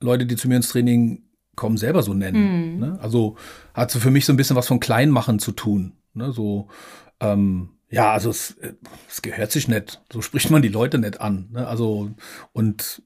[0.01, 1.25] Leute, die zu mir ins Training
[1.57, 2.75] kommen, selber so nennen.
[2.75, 2.79] Mhm.
[2.79, 2.99] Ne?
[3.01, 3.37] Also
[3.73, 5.97] hat so für mich so ein bisschen was von Kleinmachen zu tun.
[6.13, 6.33] Ne?
[6.33, 6.69] So,
[7.21, 8.75] ähm, ja, also es, äh,
[9.09, 10.03] es gehört sich nicht.
[10.13, 11.49] So spricht man die Leute nicht an.
[11.53, 11.67] Ne?
[11.67, 12.11] Also,
[12.53, 13.03] und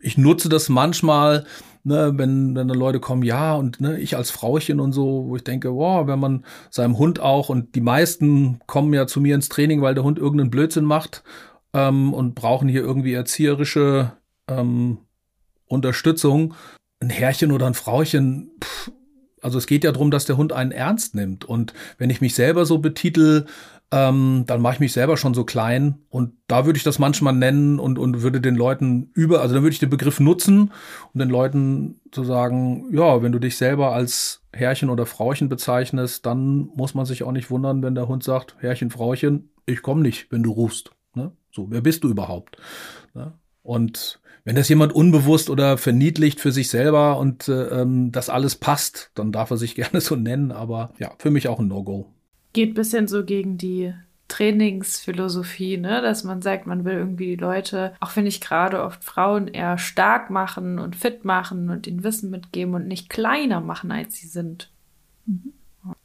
[0.00, 1.44] ich nutze das manchmal,
[1.84, 5.36] ne, wenn, wenn dann Leute kommen, ja, und ne, ich als Frauchen und so, wo
[5.36, 9.34] ich denke, wow, wenn man seinem Hund auch, und die meisten kommen ja zu mir
[9.34, 11.22] ins Training, weil der Hund irgendeinen Blödsinn macht
[11.72, 14.12] ähm, und brauchen hier irgendwie erzieherische
[14.48, 14.98] ähm,
[15.66, 16.54] Unterstützung.
[17.00, 18.90] Ein Herrchen oder ein Frauchen, pff,
[19.42, 21.44] also es geht ja darum, dass der Hund einen ernst nimmt.
[21.44, 23.46] Und wenn ich mich selber so betitel,
[23.92, 27.34] ähm, dann mache ich mich selber schon so klein und da würde ich das manchmal
[27.34, 30.72] nennen und, und würde den Leuten über, also dann würde ich den Begriff nutzen,
[31.14, 36.26] um den Leuten zu sagen, ja, wenn du dich selber als Herrchen oder Frauchen bezeichnest,
[36.26, 40.02] dann muss man sich auch nicht wundern, wenn der Hund sagt, Herrchen, Frauchen, ich komme
[40.02, 40.90] nicht, wenn du rufst.
[41.14, 41.30] Ne?
[41.52, 42.56] So, wer bist du überhaupt?
[43.14, 43.34] Ne?
[43.62, 48.56] Und wenn das jemand unbewusst oder verniedlicht für sich selber und äh, ähm, das alles
[48.56, 52.15] passt, dann darf er sich gerne so nennen, aber ja, für mich auch ein No-Go
[52.56, 53.92] geht ein bisschen so gegen die
[54.28, 56.00] Trainingsphilosophie, ne?
[56.00, 59.76] dass man sagt, man will irgendwie die Leute, auch wenn ich gerade oft Frauen eher
[59.76, 64.26] stark machen und fit machen und ihnen Wissen mitgeben und nicht kleiner machen, als sie
[64.26, 64.70] sind.
[65.26, 65.52] Mhm.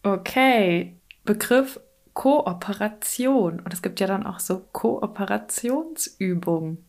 [0.04, 1.80] Okay, Begriff
[2.14, 3.62] Kooperation.
[3.62, 6.80] Und es gibt ja dann auch so Kooperationsübungen.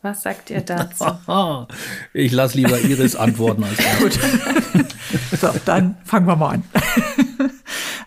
[0.00, 1.04] Was sagt ihr dazu?
[2.14, 4.18] ich lasse lieber Iris antworten als Gut.
[5.38, 6.64] so, dann fangen wir mal an.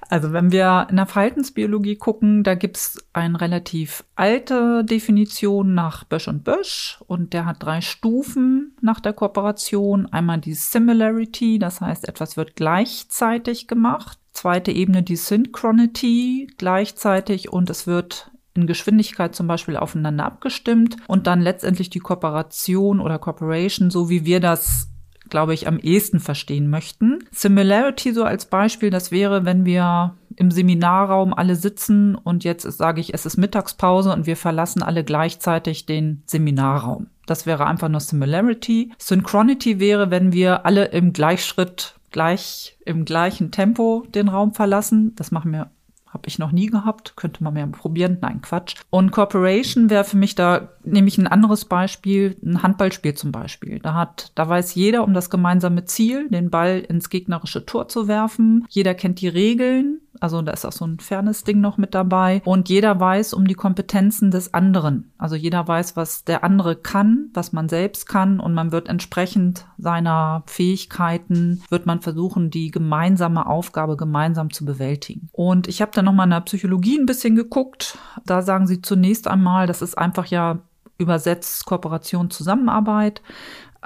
[0.10, 6.28] Also wenn wir in der Verhaltensbiologie gucken, da gibt's eine relativ alte Definition nach Bösch
[6.28, 10.06] und Bösch und der hat drei Stufen nach der Kooperation.
[10.08, 14.18] Einmal die Similarity, das heißt, etwas wird gleichzeitig gemacht.
[14.32, 21.28] Zweite Ebene die Synchronity, gleichzeitig und es wird in Geschwindigkeit zum Beispiel aufeinander abgestimmt und
[21.28, 24.90] dann letztendlich die Kooperation oder Cooperation, so wie wir das
[25.30, 27.20] glaube ich, am ehesten verstehen möchten.
[27.32, 33.02] Similarity so als Beispiel, das wäre, wenn wir im Seminarraum alle sitzen und jetzt sage
[33.02, 37.08] ich, es ist Mittagspause und wir verlassen alle gleichzeitig den Seminarraum.
[37.26, 38.92] Das wäre einfach nur Similarity.
[39.00, 45.14] Synchronity wäre, wenn wir alle im Gleichschritt gleich im gleichen Tempo den Raum verlassen.
[45.16, 45.72] Das machen wir
[46.18, 47.14] habe ich noch nie gehabt.
[47.16, 48.18] Könnte man mehr probieren.
[48.22, 48.76] Nein, Quatsch.
[48.90, 53.80] Und Corporation wäre für mich da, nehme ich ein anderes Beispiel, ein Handballspiel zum Beispiel.
[53.80, 58.08] Da hat, da weiß jeder um das gemeinsame Ziel, den Ball ins gegnerische Tor zu
[58.08, 58.66] werfen.
[58.70, 60.02] Jeder kennt die Regeln.
[60.20, 62.42] Also da ist auch so ein Fairness-Ding noch mit dabei.
[62.46, 65.12] Und jeder weiß um die Kompetenzen des anderen.
[65.18, 68.40] Also jeder weiß, was der andere kann, was man selbst kann.
[68.40, 75.30] Und man wird entsprechend seiner Fähigkeiten, wird man versuchen, die gemeinsame Aufgabe gemeinsam zu bewältigen.
[75.32, 77.98] Und ich habe dann nochmal in der Psychologie ein bisschen geguckt.
[78.26, 80.60] Da sagen sie zunächst einmal, das ist einfach ja
[80.98, 83.22] übersetzt Kooperation, Zusammenarbeit.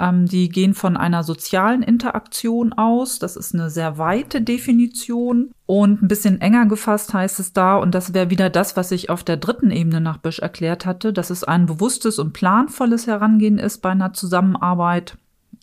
[0.01, 3.19] Ähm, die gehen von einer sozialen Interaktion aus.
[3.19, 5.51] Das ist eine sehr weite Definition.
[5.67, 9.11] Und ein bisschen enger gefasst heißt es da, und das wäre wieder das, was ich
[9.11, 13.59] auf der dritten Ebene nach Büsch erklärt hatte, dass es ein bewusstes und planvolles Herangehen
[13.59, 15.17] ist bei einer Zusammenarbeit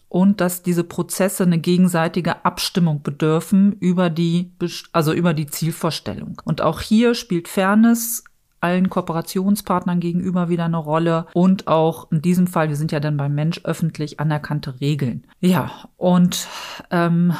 [0.09, 4.53] und dass diese Prozesse eine gegenseitige Abstimmung bedürfen über die,
[4.93, 6.41] also über die Zielvorstellung.
[6.45, 8.25] Und auch hier spielt Fairness
[8.61, 13.17] allen Kooperationspartnern gegenüber wieder eine Rolle und auch in diesem Fall, wir sind ja dann
[13.17, 15.27] beim Mensch öffentlich anerkannte Regeln.
[15.41, 16.49] Ja, und
[16.91, 17.35] ähm,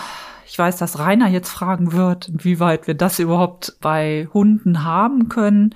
[0.47, 5.75] ich weiß, dass Rainer jetzt fragen wird, inwieweit wir das überhaupt bei Hunden haben können.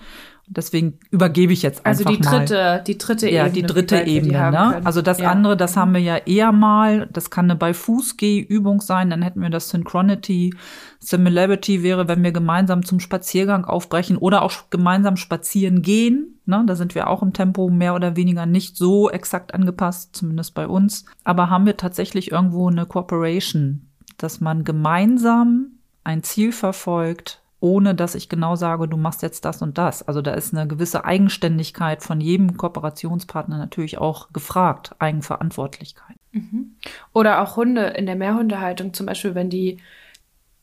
[0.49, 2.11] Deswegen übergebe ich jetzt einfach mal.
[2.11, 2.85] Also die dritte, mal.
[2.85, 3.37] die dritte Ebene.
[3.37, 4.51] Ja, die dritte Ebene.
[4.51, 4.81] Ne?
[4.85, 5.31] Also das ja.
[5.31, 7.09] andere, das haben wir ja eher mal.
[7.13, 9.11] Das kann eine bei Fußgeh-Übung sein.
[9.11, 10.55] Dann hätten wir das Synchronity.
[10.99, 16.41] Similarity wäre, wenn wir gemeinsam zum Spaziergang aufbrechen oder auch gemeinsam spazieren gehen.
[16.45, 16.63] Ne?
[16.67, 20.67] Da sind wir auch im Tempo mehr oder weniger nicht so exakt angepasst, zumindest bei
[20.67, 21.05] uns.
[21.25, 23.87] Aber haben wir tatsächlich irgendwo eine Cooperation,
[24.19, 29.63] dass man gemeinsam ein Ziel verfolgt, ohne dass ich genau sage, du machst jetzt das
[29.63, 30.07] und das.
[30.07, 36.17] Also da ist eine gewisse Eigenständigkeit von jedem Kooperationspartner natürlich auch gefragt, Eigenverantwortlichkeit.
[36.33, 36.75] Mhm.
[37.13, 39.79] Oder auch Hunde in der Mehrhundehaltung, zum Beispiel, wenn die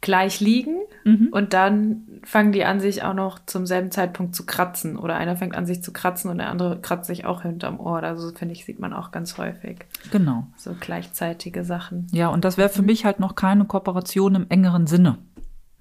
[0.02, 1.30] gleich liegen mhm.
[1.32, 4.98] und dann fangen die an, sich auch noch zum selben Zeitpunkt zu kratzen.
[4.98, 8.02] Oder einer fängt an, sich zu kratzen und der andere kratzt sich auch hinterm Ohr.
[8.04, 9.86] Also finde ich, sieht man auch ganz häufig.
[10.12, 10.48] Genau.
[10.56, 12.08] So gleichzeitige Sachen.
[12.12, 12.88] Ja, und das wäre für mhm.
[12.88, 15.18] mich halt noch keine Kooperation im engeren Sinne.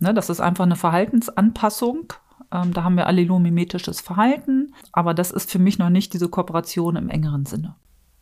[0.00, 2.12] Ne, das ist einfach eine Verhaltensanpassung.
[2.52, 6.96] Ähm, da haben wir allilomimetisches Verhalten, aber das ist für mich noch nicht diese Kooperation
[6.96, 7.74] im engeren Sinne.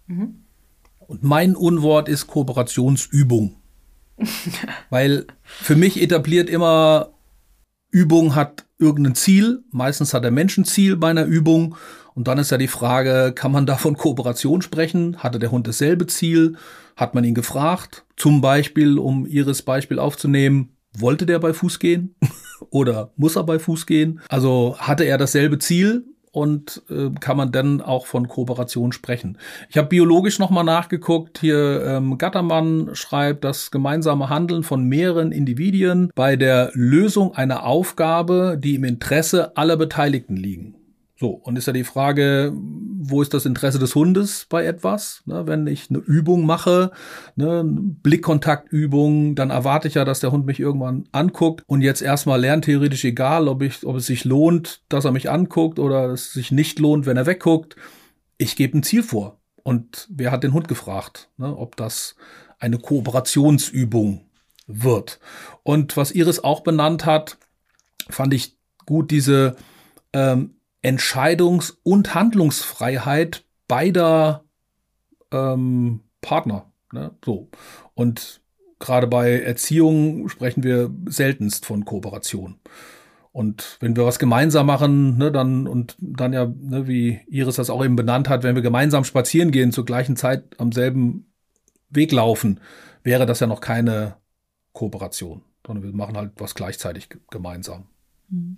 [0.07, 0.43] Mhm.
[1.07, 3.57] Und mein Unwort ist Kooperationsübung.
[4.91, 7.11] Weil für mich etabliert immer,
[7.91, 9.63] Übung hat irgendein Ziel.
[9.71, 11.77] Meistens hat der Mensch ein Ziel bei einer Übung.
[12.15, 15.19] Und dann ist ja die Frage, kann man da von Kooperation sprechen?
[15.19, 16.57] Hatte der Hund dasselbe Ziel?
[16.97, 18.05] Hat man ihn gefragt?
[18.17, 22.15] Zum Beispiel, um Ihres Beispiel aufzunehmen, wollte der bei Fuß gehen?
[22.71, 24.21] Oder muss er bei Fuß gehen?
[24.29, 26.05] Also hatte er dasselbe Ziel?
[26.37, 29.39] und äh, kann man dann auch von Kooperation sprechen.
[29.71, 31.39] Ich habe biologisch nochmal nachgeguckt.
[31.39, 38.59] Hier ähm, Gattermann schreibt, das gemeinsame Handeln von mehreren Individuen bei der Lösung einer Aufgabe,
[38.63, 40.76] die im Interesse aller Beteiligten liegen.
[41.19, 45.23] So, und ist ja die Frage, wo ist das Interesse des Hundes bei etwas?
[45.25, 46.91] Ne, wenn ich eine Übung mache,
[47.37, 52.39] ne, Blickkontaktübung, dann erwarte ich ja, dass der Hund mich irgendwann anguckt und jetzt erstmal
[52.39, 56.53] lerntheoretisch egal, ob, ich, ob es sich lohnt, dass er mich anguckt oder es sich
[56.53, 57.77] nicht lohnt, wenn er wegguckt.
[58.37, 59.41] Ich gebe ein Ziel vor.
[59.63, 62.17] Und wer hat den Hund gefragt, ne, ob das
[62.59, 64.27] eine Kooperationsübung
[64.67, 65.19] wird?
[65.63, 67.39] Und was Iris auch benannt hat,
[68.11, 69.57] fand ich gut, diese
[70.13, 70.56] ähm,
[70.87, 74.45] Entscheidungs- und Handlungsfreiheit beider
[75.33, 76.71] ähm, Partner.
[76.93, 77.11] Ne?
[77.25, 77.49] So.
[77.95, 78.41] Und
[78.79, 82.61] gerade bei Erziehung sprechen wir seltenst von Kooperation.
[83.33, 87.69] Und wenn wir was gemeinsam machen, ne, dann und dann ja, ne, wie Iris das
[87.69, 91.31] auch eben benannt hat, wenn wir gemeinsam spazieren gehen, zur gleichen Zeit am selben
[91.91, 92.61] Weg laufen,
[93.03, 94.17] wäre das ja noch keine
[94.73, 97.89] Kooperation, sondern wir machen halt was gleichzeitig gemeinsam.
[98.31, 98.57] Mhm.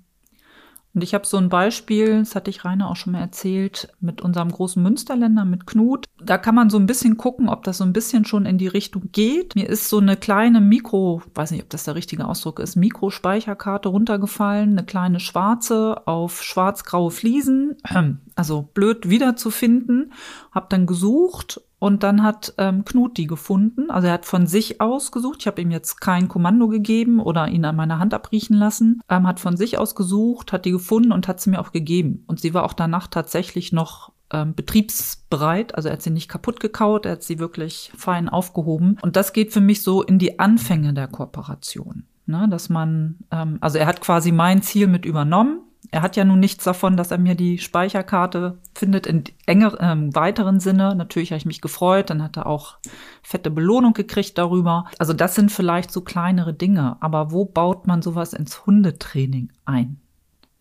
[0.98, 4.20] Und ich habe so ein Beispiel, das hatte ich Rainer auch schon mal erzählt, mit
[4.20, 6.06] unserem großen Münsterländer, mit Knut.
[6.20, 8.66] Da kann man so ein bisschen gucken, ob das so ein bisschen schon in die
[8.66, 9.54] Richtung geht.
[9.54, 13.90] Mir ist so eine kleine Mikro, weiß nicht, ob das der richtige Ausdruck ist, Mikrospeicherkarte
[13.90, 17.76] runtergefallen, eine kleine schwarze auf schwarz-graue Fliesen,
[18.34, 20.12] also blöd wiederzufinden.
[20.50, 23.90] Hab dann gesucht und dann hat ähm, Knut die gefunden.
[23.90, 25.38] Also er hat von sich aus gesucht.
[25.40, 29.00] Ich habe ihm jetzt kein Kommando gegeben oder ihn an meiner Hand abriechen lassen.
[29.08, 32.24] Ähm, hat von sich aus gesucht, hat die gefunden und hat sie mir auch gegeben.
[32.26, 35.74] Und sie war auch danach tatsächlich noch ähm, betriebsbereit.
[35.74, 38.98] Also er hat sie nicht kaputt gekaut, er hat sie wirklich fein aufgehoben.
[39.00, 42.04] Und das geht für mich so in die Anfänge der Kooperation.
[42.26, 46.24] Ne, dass man, ähm, also er hat quasi mein Ziel mit übernommen er hat ja
[46.24, 50.94] nun nichts davon, dass er mir die Speicherkarte findet in enger, äh, weiteren Sinne.
[50.94, 52.78] Natürlich habe ich mich gefreut, dann hat er auch
[53.22, 54.86] fette Belohnung gekriegt darüber.
[54.98, 60.00] Also das sind vielleicht so kleinere Dinge, aber wo baut man sowas ins Hundetraining ein?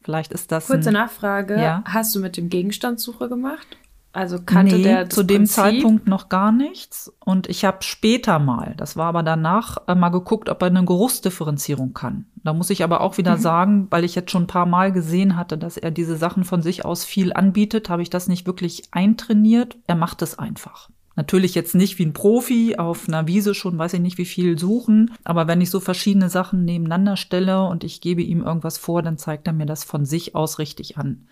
[0.02, 0.68] Vielleicht ist das.
[0.68, 1.60] Kurze Nachfrage.
[1.60, 1.84] Ja?
[1.86, 3.78] Hast du mit dem Gegenstandssuche gemacht?
[4.18, 5.56] Also kannte nee, der zu dem Prinzip?
[5.56, 7.14] Zeitpunkt noch gar nichts.
[7.24, 10.84] Und ich habe später mal, das war aber danach, äh, mal geguckt, ob er eine
[10.84, 12.26] Geruchsdifferenzierung kann.
[12.44, 13.42] Da muss ich aber auch wieder mhm.
[13.42, 16.64] sagen, weil ich jetzt schon ein paar Mal gesehen hatte, dass er diese Sachen von
[16.64, 19.78] sich aus viel anbietet, habe ich das nicht wirklich eintrainiert.
[19.86, 20.90] Er macht es einfach.
[21.16, 24.58] Natürlich jetzt nicht wie ein Profi auf einer Wiese schon, weiß ich nicht, wie viel
[24.58, 25.12] suchen.
[25.26, 29.20] Aber wenn ich so verschiedene Sachen nebeneinander stelle und ich gebe ihm irgendwas vor, dann
[29.20, 31.28] zeigt er mir das von sich aus richtig an.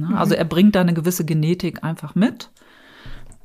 [0.00, 0.06] Ne?
[0.08, 0.14] Mhm.
[0.14, 2.50] Also er bringt da eine gewisse Genetik einfach mit.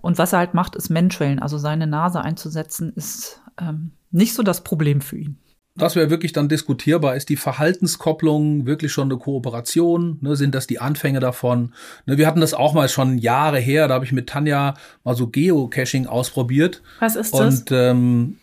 [0.02, 1.40] Und was er halt macht, ist Mentraillen.
[1.40, 5.38] Also seine Nase einzusetzen, ist ähm, nicht so das Problem für ihn.
[5.76, 7.16] Das wäre wirklich dann diskutierbar.
[7.16, 10.18] Ist die Verhaltenskopplung wirklich schon eine Kooperation?
[10.22, 11.74] Ne, sind das die Anfänge davon?
[12.06, 13.88] Ne, wir hatten das auch mal schon Jahre her.
[13.88, 16.82] Da habe ich mit Tanja mal so Geocaching ausprobiert.
[17.00, 17.62] Was ist das?
[17.62, 18.38] Und ähm,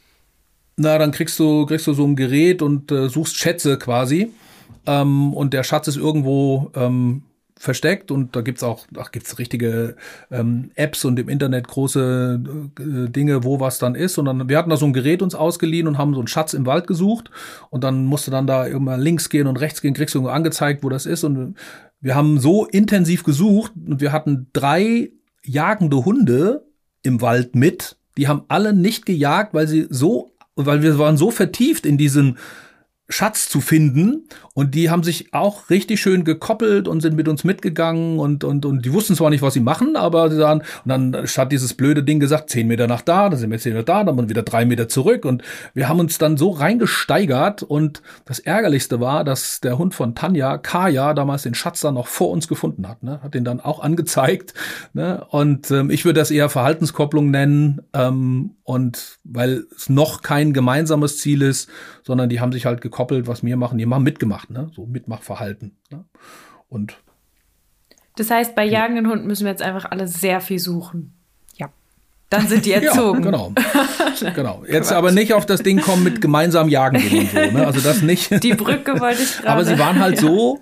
[0.77, 4.33] na, dann kriegst du kriegst du so ein Gerät und äh, suchst Schätze quasi.
[4.87, 7.25] Ähm, und der Schatz ist irgendwo ähm,
[7.59, 9.97] versteckt und da gibt's auch, ach, gibt's richtige
[10.31, 12.41] ähm, Apps und im Internet große
[12.79, 14.17] äh, Dinge, wo was dann ist.
[14.17, 16.55] Und dann, wir hatten da so ein Gerät uns ausgeliehen und haben so einen Schatz
[16.55, 17.31] im Wald gesucht
[17.71, 20.89] und dann musste dann da immer links gehen und rechts gehen, kriegst du angezeigt, wo
[20.89, 21.25] das ist.
[21.25, 21.57] Und
[22.01, 25.11] wir haben so intensiv gesucht und wir hatten drei
[25.43, 26.65] jagende Hunde
[27.03, 27.97] im Wald mit.
[28.17, 32.39] Die haben alle nicht gejagt, weil sie so, weil wir waren so vertieft in diesen
[33.09, 34.29] Schatz zu finden.
[34.53, 38.67] Und die haben sich auch richtig schön gekoppelt und sind mit uns mitgegangen und, und,
[38.67, 41.75] und die wussten zwar nicht, was sie machen, aber sie sahen, und dann hat dieses
[41.75, 44.43] blöde Ding gesagt, zehn Meter nach da, dann sind wir zehn Meter da, dann wieder
[44.43, 45.43] drei Meter zurück und
[45.75, 50.59] wir haben uns dann so reingesteigert und das Ärgerlichste war, dass der Hund von Tanja,
[50.59, 53.21] Kaya, damals den Schatz dann noch vor uns gefunden hat, ne?
[53.23, 54.55] hat den dann auch angezeigt,
[54.93, 55.25] ne?
[55.31, 61.17] und ähm, ich würde das eher Verhaltenskopplung nennen, ähm, und weil es noch kein gemeinsames
[61.17, 61.71] Ziel ist,
[62.03, 64.71] sondern die haben sich halt gekoppelt, was wir machen, die haben mitgemacht, ne?
[64.77, 65.79] so Mitmachverhalten.
[65.91, 66.05] Ne?
[66.69, 66.99] Und
[68.17, 71.15] das heißt, bei jagenden Hunden müssen wir jetzt einfach alle sehr viel suchen.
[71.57, 71.71] Ja.
[72.29, 73.25] Dann sind die erzogen.
[73.25, 73.53] ja, genau.
[74.35, 74.65] genau.
[74.69, 77.67] Jetzt aber nicht auf das Ding kommen mit gemeinsam jagen und so, ne?
[77.67, 78.43] Also das nicht.
[78.45, 79.49] Die Brücke wollte ich gerade.
[79.49, 80.61] Aber sie waren halt so,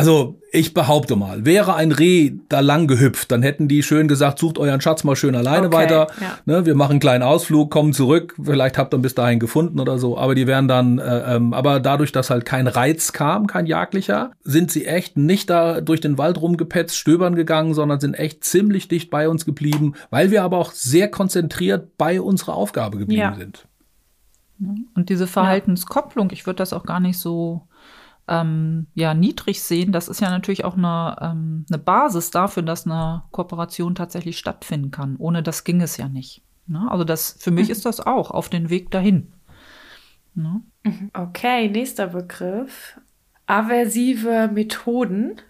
[0.00, 4.38] also ich behaupte mal, wäre ein Reh da lang gehüpft, dann hätten die schön gesagt,
[4.38, 6.06] sucht euren Schatz mal schön alleine okay, weiter.
[6.20, 6.38] Ja.
[6.46, 9.78] Ne, wir machen einen kleinen Ausflug, kommen zurück, vielleicht habt ihr ihn bis dahin gefunden
[9.78, 10.18] oder so.
[10.18, 14.32] Aber die wären dann, äh, ähm, aber dadurch, dass halt kein Reiz kam, kein jaglicher,
[14.42, 18.88] sind sie echt nicht da durch den Wald rumgepetzt, stöbern gegangen, sondern sind echt ziemlich
[18.88, 23.36] dicht bei uns geblieben, weil wir aber auch sehr konzentriert bei unserer Aufgabe geblieben ja.
[23.36, 23.66] sind.
[24.94, 27.62] Und diese Verhaltenskopplung, ich würde das auch gar nicht so
[28.30, 32.86] ähm, ja, niedrig sehen, das ist ja natürlich auch eine, ähm, eine Basis dafür, dass
[32.86, 35.16] eine Kooperation tatsächlich stattfinden kann.
[35.18, 36.42] Ohne das ging es ja nicht.
[36.66, 36.86] Ne?
[36.88, 37.72] Also das, für mich mhm.
[37.72, 39.32] ist das auch auf den Weg dahin.
[40.34, 40.62] Ne?
[40.84, 41.10] Mhm.
[41.12, 42.98] Okay, nächster Begriff.
[43.46, 45.40] Aversive Methoden.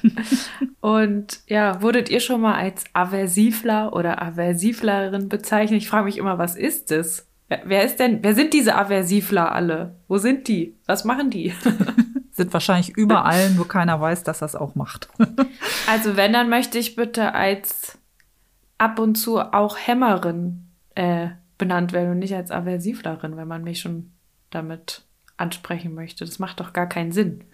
[0.80, 5.82] Und ja, wurdet ihr schon mal als Aversivler oder Aversivlerin bezeichnet?
[5.82, 7.26] Ich frage mich immer, was ist es?
[7.48, 9.96] Wer ist denn, wer sind diese Aversivler alle?
[10.06, 10.76] Wo sind die?
[10.86, 11.54] Was machen die?
[12.38, 15.08] sind wahrscheinlich überall, nur keiner weiß, dass das auch macht.
[15.86, 17.98] also wenn, dann möchte ich bitte als
[18.78, 23.80] ab und zu auch Hämmerin äh, benannt werden und nicht als Aversivlerin, wenn man mich
[23.80, 24.12] schon
[24.50, 25.02] damit
[25.36, 26.24] ansprechen möchte.
[26.24, 27.44] Das macht doch gar keinen Sinn.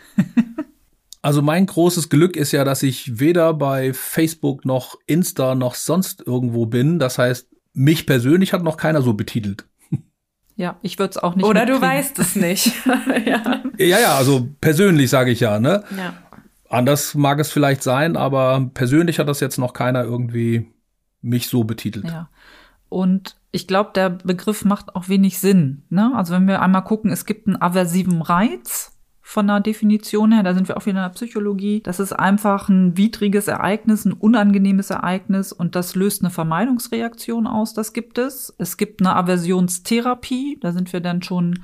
[1.23, 6.23] Also mein großes Glück ist ja, dass ich weder bei Facebook noch Insta noch sonst
[6.27, 6.99] irgendwo bin.
[6.99, 9.67] Das heißt, mich persönlich hat noch keiner so betitelt.
[10.57, 11.45] Ja, ich würde es auch nicht.
[11.45, 12.73] Oder du weißt es nicht.
[13.27, 13.63] ja.
[13.79, 15.83] ja, ja, also persönlich sage ich ja, ne?
[15.97, 16.15] Ja.
[16.69, 20.73] Anders mag es vielleicht sein, aber persönlich hat das jetzt noch keiner irgendwie
[21.23, 22.07] mich so betitelt.
[22.07, 22.29] Ja.
[22.89, 25.85] Und ich glaube, der Begriff macht auch wenig Sinn.
[25.89, 26.13] Ne?
[26.15, 28.94] Also wenn wir einmal gucken, es gibt einen aversiven Reiz
[29.27, 31.81] von der Definition her, da sind wir auch wieder in der Psychologie.
[31.83, 37.73] Das ist einfach ein widriges Ereignis, ein unangenehmes Ereignis und das löst eine Vermeidungsreaktion aus,
[37.73, 38.55] das gibt es.
[38.59, 41.61] Es gibt eine Aversionstherapie, da sind wir dann schon,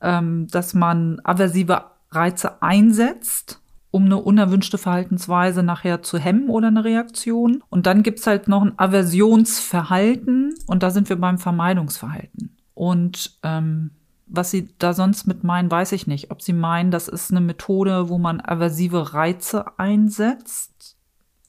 [0.00, 3.58] ähm, dass man aversive Reize einsetzt
[3.90, 7.62] um eine unerwünschte Verhaltensweise nachher zu hemmen oder eine Reaktion.
[7.68, 12.56] Und dann gibt's halt noch ein Aversionsverhalten und da sind wir beim Vermeidungsverhalten.
[12.72, 13.90] Und ähm,
[14.34, 16.30] was Sie da sonst mit meinen, weiß ich nicht.
[16.30, 20.96] Ob Sie meinen, das ist eine Methode, wo man aversive Reize einsetzt,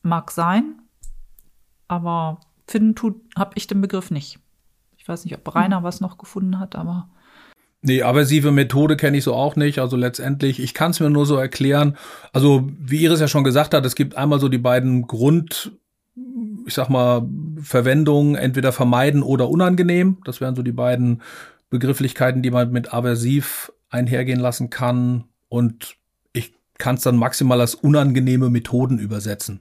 [0.02, 0.82] mag sein.
[1.88, 4.40] Aber finden tut, habe ich den Begriff nicht.
[4.98, 5.84] Ich weiß nicht, ob Rainer hm.
[5.84, 7.10] was noch gefunden hat, aber.
[7.82, 9.80] Nee, aversive Methode kenne ich so auch nicht.
[9.80, 11.98] Also letztendlich, ich kann es mir nur so erklären.
[12.32, 15.72] Also, wie Iris ja schon gesagt hat, es gibt einmal so die beiden Grund,
[16.66, 17.28] ich sag mal,
[17.62, 20.18] Verwendungen, entweder vermeiden oder unangenehm.
[20.26, 21.22] Das wären so die beiden
[21.74, 25.26] Begrifflichkeiten, die man mit aversiv einhergehen lassen kann.
[25.50, 25.98] Und
[26.32, 29.60] ich kann es dann maximal als unangenehme Methoden übersetzen.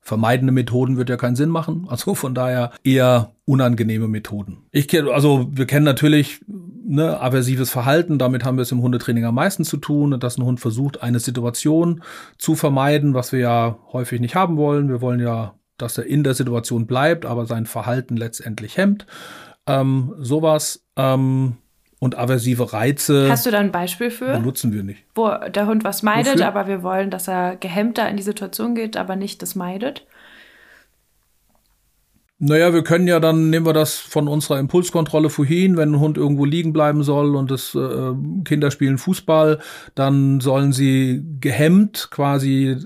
[0.00, 1.86] Vermeidende Methoden wird ja keinen Sinn machen.
[1.88, 4.64] Also von daher eher unangenehme Methoden.
[4.72, 8.18] Ich kenne, also wir kennen natürlich ne, aversives Verhalten.
[8.18, 11.20] Damit haben wir es im Hundetraining am meisten zu tun, dass ein Hund versucht, eine
[11.20, 12.02] Situation
[12.38, 14.88] zu vermeiden, was wir ja häufig nicht haben wollen.
[14.88, 19.06] Wir wollen ja, dass er in der Situation bleibt, aber sein Verhalten letztendlich hemmt.
[19.80, 21.56] Ähm, sowas ähm,
[21.98, 23.28] und aversive Reize.
[23.30, 24.32] Hast du da ein Beispiel für?
[24.32, 25.04] Benutzen wir nicht.
[25.14, 26.48] Wo der Hund was meidet, Wofür?
[26.48, 30.04] aber wir wollen, dass er gehemmter in die Situation geht, aber nicht das meidet.
[32.44, 36.18] Naja, wir können ja dann, nehmen wir das von unserer Impulskontrolle vorhin, wenn ein Hund
[36.18, 38.12] irgendwo liegen bleiben soll und das äh,
[38.44, 39.60] Kinder spielen Fußball,
[39.94, 42.78] dann sollen sie gehemmt quasi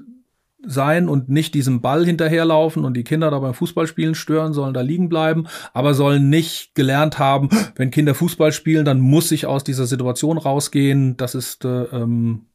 [0.66, 4.81] sein und nicht diesem Ball hinterherlaufen und die Kinder da beim Fußballspielen stören, sollen da
[4.81, 9.64] liegen bleiben, aber sollen nicht gelernt haben, wenn Kinder Fußball spielen, dann muss ich aus
[9.64, 11.16] dieser Situation rausgehen.
[11.16, 12.46] Das ist äh, ähm,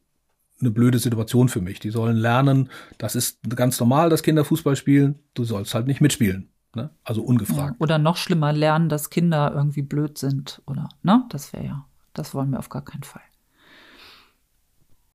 [0.60, 1.80] eine blöde Situation für mich.
[1.80, 5.19] Die sollen lernen, das ist ganz normal, dass Kinder Fußball spielen.
[5.34, 6.50] Du sollst halt nicht mitspielen.
[6.76, 6.89] Ne?
[7.04, 7.76] Also ungefragt.
[7.80, 11.26] Ja, oder noch schlimmer lernen, dass Kinder irgendwie blöd sind oder, ne?
[11.30, 13.22] Das wäre ja, das wollen wir auf gar keinen Fall.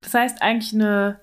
[0.01, 1.19] Das heißt eigentlich eine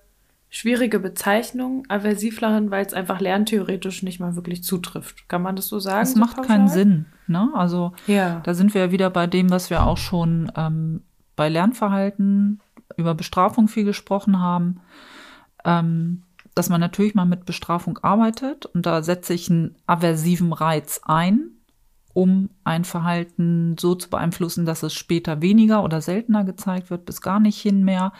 [0.54, 5.28] schwierige Bezeichnung, Aversivlerin, weil es einfach lerntheoretisch nicht mal wirklich zutrifft.
[5.28, 6.02] Kann man das so sagen?
[6.02, 7.06] Das so macht keinen Sinn.
[7.26, 7.50] Ne?
[7.54, 8.40] Also ja.
[8.44, 11.02] da sind wir ja wieder bei dem, was wir auch schon ähm,
[11.34, 12.60] bei Lernverhalten
[12.96, 14.80] über Bestrafung viel gesprochen haben.
[15.64, 16.22] Ähm,
[16.54, 21.50] dass man natürlich mal mit Bestrafung arbeitet und da setze ich einen aversiven Reiz ein,
[22.12, 27.20] um ein Verhalten so zu beeinflussen, dass es später weniger oder seltener gezeigt wird, bis
[27.20, 28.12] gar nicht hin mehr.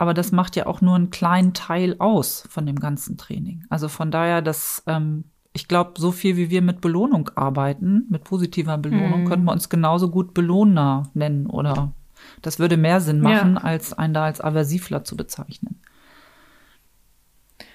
[0.00, 3.66] Aber das macht ja auch nur einen kleinen Teil aus von dem ganzen Training.
[3.68, 8.24] Also von daher, dass ähm, ich glaube, so viel wie wir mit Belohnung arbeiten, mit
[8.24, 9.28] positiver Belohnung, mhm.
[9.28, 11.92] könnten wir uns genauso gut Belohner nennen oder
[12.40, 13.60] das würde mehr Sinn machen, ja.
[13.60, 15.82] als einen da als Aversivler zu bezeichnen.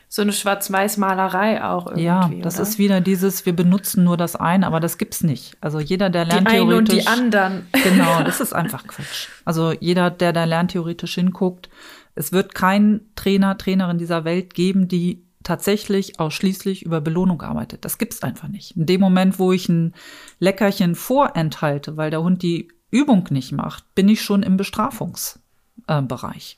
[0.10, 2.06] So eine Schwarz-Weiß-Malerei auch irgendwie.
[2.06, 2.64] Ja, das oder?
[2.64, 5.58] ist wieder dieses, wir benutzen nur das eine, aber das gibt's nicht.
[5.62, 6.96] Also jeder, der lernt die theoretisch.
[6.96, 7.68] und die anderen.
[7.84, 9.28] Genau, das ist einfach Quatsch.
[9.44, 11.70] Also jeder, der da lerntheoretisch hinguckt,
[12.16, 17.86] es wird kein Trainer, Trainerin dieser Welt geben, die tatsächlich ausschließlich über Belohnung arbeitet.
[17.86, 18.76] Das gibt's einfach nicht.
[18.76, 19.94] In dem Moment, wo ich ein
[20.40, 26.58] Leckerchen vorenthalte, weil der Hund die Übung nicht macht, bin ich schon im Bestrafungsbereich.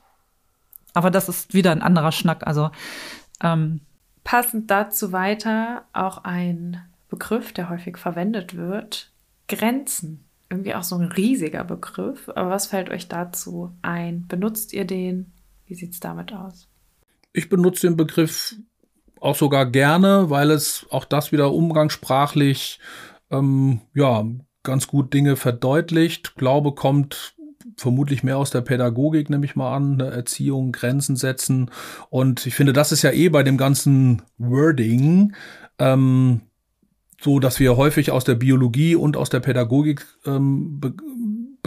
[0.94, 2.48] Aber das ist wieder ein anderer Schnack.
[2.48, 2.72] Also
[3.42, 3.82] ähm,
[4.24, 9.12] passend dazu weiter auch ein Begriff, der häufig verwendet wird:
[9.48, 10.24] Grenzen.
[10.50, 12.30] Irgendwie auch so ein riesiger Begriff.
[12.30, 14.28] Aber was fällt euch dazu ein?
[14.28, 15.34] Benutzt ihr den?
[15.68, 16.68] Wie sieht's damit aus?
[17.34, 18.56] Ich benutze den Begriff
[19.20, 22.80] auch sogar gerne, weil es auch das wieder umgangssprachlich
[23.30, 24.26] ähm, ja
[24.64, 26.36] ganz gut Dinge verdeutlicht.
[26.36, 27.36] Glaube kommt
[27.76, 30.10] vermutlich mehr aus der Pädagogik, nehme ich mal an, ne?
[30.10, 31.70] Erziehung, Grenzen setzen.
[32.10, 35.34] Und ich finde, das ist ja eh bei dem ganzen Wording
[35.80, 36.42] ähm,
[37.22, 40.80] so, dass wir häufig aus der Biologie und aus der Pädagogik ähm,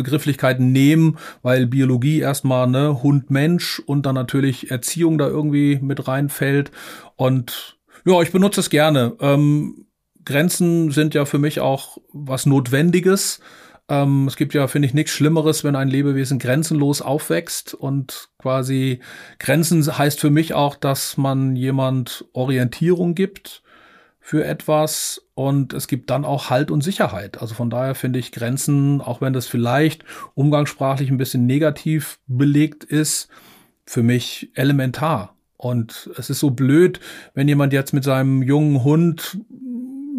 [0.02, 6.08] Begrifflichkeiten nehmen, weil Biologie erstmal ne Hund Mensch und dann natürlich Erziehung da irgendwie mit
[6.08, 6.70] reinfällt.
[7.16, 9.14] Und ja, ich benutze es gerne.
[9.20, 9.86] Ähm,
[10.24, 13.40] Grenzen sind ja für mich auch was Notwendiges.
[13.90, 19.00] Ähm, es gibt ja, finde ich, nichts Schlimmeres, wenn ein Lebewesen grenzenlos aufwächst und quasi
[19.38, 23.62] Grenzen heißt für mich auch, dass man jemand Orientierung gibt
[24.30, 27.42] für etwas und es gibt dann auch Halt und Sicherheit.
[27.42, 30.04] Also von daher finde ich Grenzen, auch wenn das vielleicht
[30.34, 33.28] umgangssprachlich ein bisschen negativ belegt ist,
[33.84, 35.34] für mich elementar.
[35.56, 37.00] Und es ist so blöd,
[37.34, 39.40] wenn jemand jetzt mit seinem jungen Hund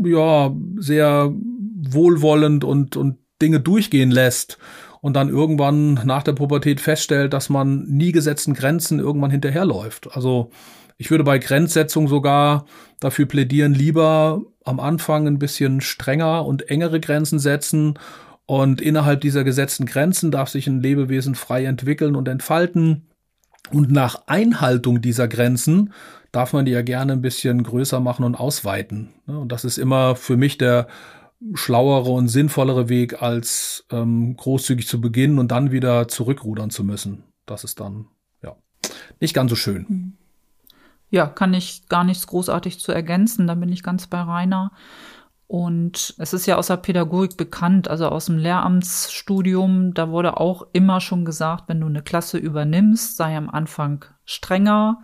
[0.04, 4.58] ja sehr wohlwollend und, und Dinge durchgehen lässt
[5.00, 10.14] und dann irgendwann nach der Pubertät feststellt, dass man nie gesetzten Grenzen irgendwann hinterherläuft.
[10.18, 10.52] Also
[11.02, 12.66] ich würde bei Grenzsetzung sogar
[13.00, 17.98] dafür plädieren, lieber am Anfang ein bisschen strenger und engere Grenzen setzen
[18.46, 23.08] und innerhalb dieser gesetzten Grenzen darf sich ein Lebewesen frei entwickeln und entfalten.
[23.72, 25.92] Und nach Einhaltung dieser Grenzen
[26.32, 29.10] darf man die ja gerne ein bisschen größer machen und ausweiten.
[29.26, 30.86] Und das ist immer für mich der
[31.56, 37.24] schlauere und sinnvollere Weg, als ähm, großzügig zu beginnen und dann wieder zurückrudern zu müssen.
[37.48, 38.06] Das ist dann
[38.44, 38.56] ja
[39.20, 39.86] nicht ganz so schön.
[39.90, 40.18] Mhm.
[41.12, 43.46] Ja, kann ich gar nichts großartig zu ergänzen.
[43.46, 44.72] Da bin ich ganz bei Rainer.
[45.52, 50.66] Und es ist ja aus der Pädagogik bekannt, also aus dem Lehramtsstudium, da wurde auch
[50.72, 55.04] immer schon gesagt, wenn du eine Klasse übernimmst, sei am Anfang strenger,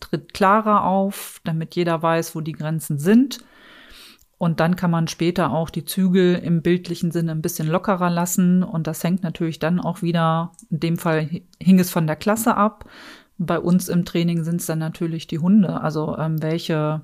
[0.00, 3.40] tritt klarer auf, damit jeder weiß, wo die Grenzen sind.
[4.38, 8.62] Und dann kann man später auch die Zügel im bildlichen Sinne ein bisschen lockerer lassen.
[8.62, 11.28] Und das hängt natürlich dann auch wieder, in dem Fall
[11.60, 12.86] hing es von der Klasse ab.
[13.38, 15.80] Bei uns im Training sind es dann natürlich die Hunde.
[15.80, 17.02] Also ähm, welche,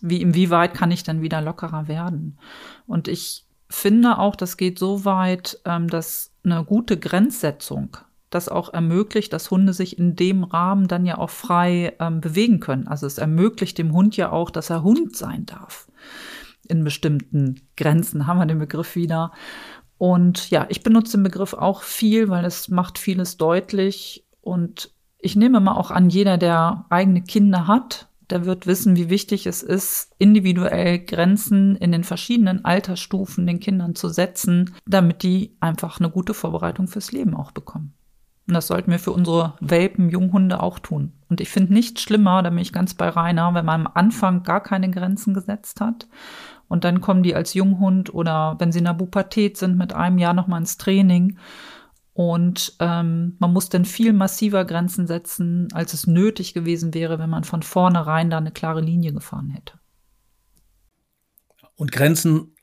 [0.00, 2.38] wie inwieweit kann ich dann wieder lockerer werden?
[2.86, 7.96] Und ich finde auch, das geht so weit, ähm, dass eine gute Grenzsetzung
[8.30, 12.60] das auch ermöglicht, dass Hunde sich in dem Rahmen dann ja auch frei ähm, bewegen
[12.60, 12.86] können.
[12.86, 15.88] Also es ermöglicht dem Hund ja auch, dass er Hund sein darf.
[16.68, 19.32] In bestimmten Grenzen haben wir den Begriff wieder.
[19.98, 24.92] Und ja, ich benutze den Begriff auch viel, weil es macht vieles deutlich und
[25.22, 29.46] ich nehme mal auch an, jeder, der eigene Kinder hat, der wird wissen, wie wichtig
[29.46, 35.98] es ist, individuell Grenzen in den verschiedenen Altersstufen den Kindern zu setzen, damit die einfach
[35.98, 37.94] eine gute Vorbereitung fürs Leben auch bekommen.
[38.46, 41.12] Und das sollten wir für unsere Welpen, Junghunde auch tun.
[41.28, 44.42] Und ich finde nichts schlimmer, da bin ich ganz bei Rainer, wenn man am Anfang
[44.42, 46.08] gar keine Grenzen gesetzt hat.
[46.66, 50.18] Und dann kommen die als Junghund oder wenn sie in der Pubertät sind, mit einem
[50.18, 51.36] Jahr nochmal ins Training
[52.20, 57.30] und ähm, man muss dann viel massiver Grenzen setzen, als es nötig gewesen wäre, wenn
[57.30, 59.80] man von vornherein da eine klare Linie gefahren hätte.
[61.76, 62.54] Und Grenzen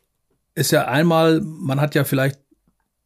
[0.54, 2.40] ist ja einmal, man hat ja vielleicht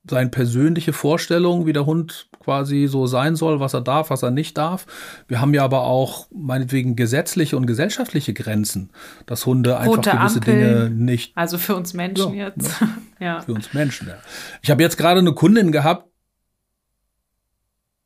[0.10, 4.32] seine persönliche Vorstellung, wie der Hund quasi so sein soll, was er darf, was er
[4.32, 4.88] nicht darf.
[5.30, 8.92] Wir haben ja aber auch meinetwegen gesetzliche und gesellschaftliche Grenzen,
[9.26, 11.38] dass Hunde Rote einfach gewisse Ampel, Dinge nicht.
[11.38, 12.82] Also für uns Menschen ja, jetzt.
[12.82, 12.88] Ja,
[13.26, 13.40] ja.
[13.40, 14.16] Für uns Menschen, ja.
[14.62, 16.11] Ich habe jetzt gerade eine Kundin gehabt,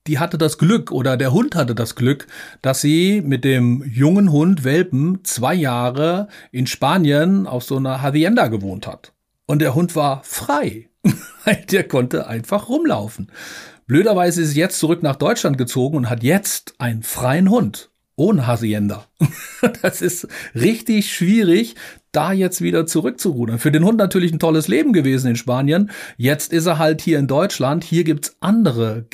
[0.07, 2.27] die hatte das Glück oder der Hund hatte das Glück,
[2.61, 8.47] dass sie mit dem jungen Hund Welpen zwei Jahre in Spanien auf so einer Hacienda
[8.47, 9.13] gewohnt hat.
[9.47, 10.89] Und der Hund war frei.
[11.71, 13.31] der konnte einfach rumlaufen.
[13.87, 17.89] Blöderweise ist sie jetzt zurück nach Deutschland gezogen und hat jetzt einen freien Hund.
[18.15, 19.05] ohne Hacienda.
[19.81, 21.75] Das ist richtig schwierig,
[22.11, 23.57] da jetzt wieder zurückzurudern.
[23.57, 25.89] Für den Hund natürlich ein tolles Leben gewesen in Spanien.
[26.17, 27.83] Jetzt ist er halt hier in Deutschland.
[27.83, 29.05] Hier gibt's andere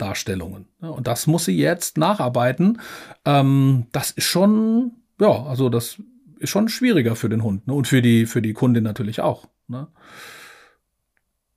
[0.00, 0.66] Grenzdarstellungen.
[0.80, 2.80] Und das muss sie jetzt nacharbeiten.
[3.24, 6.02] Ähm, das ist schon, ja, also das
[6.38, 7.74] ist schon schwieriger für den Hund ne?
[7.74, 9.46] und für die, für die Kundin natürlich auch.
[9.68, 9.88] Ne?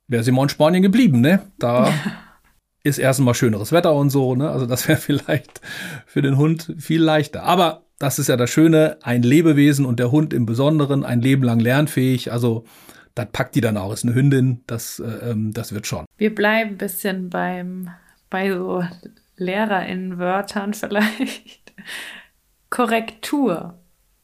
[0.06, 1.40] Wäre sie mal in Spanien geblieben, ne?
[1.58, 1.90] Da
[2.82, 4.50] ist erstmal schöneres Wetter und so, ne?
[4.50, 5.60] Also das wäre vielleicht
[6.06, 7.42] für den Hund viel leichter.
[7.44, 11.42] Aber das ist ja das Schöne, ein Lebewesen und der Hund im Besonderen ein Leben
[11.42, 12.32] lang lernfähig.
[12.32, 12.64] Also
[13.14, 16.04] das packt die dann auch, ist eine Hündin, das, äh, ähm, das wird schon.
[16.18, 17.88] Wir bleiben ein bisschen beim,
[18.30, 18.84] bei so
[19.36, 21.72] LehrerInnen-Wörtern vielleicht.
[22.70, 23.78] Korrektur.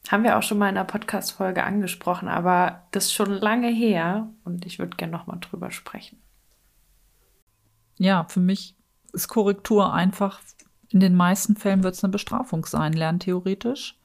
[0.08, 4.28] Haben wir auch schon mal in einer Podcast-Folge angesprochen, aber das ist schon lange her
[4.44, 6.20] und ich würde gerne nochmal drüber sprechen
[8.00, 8.74] ja, für mich
[9.12, 10.40] ist Korrektur einfach,
[10.88, 13.98] in den meisten Fällen wird es eine Bestrafung sein, lerntheoretisch.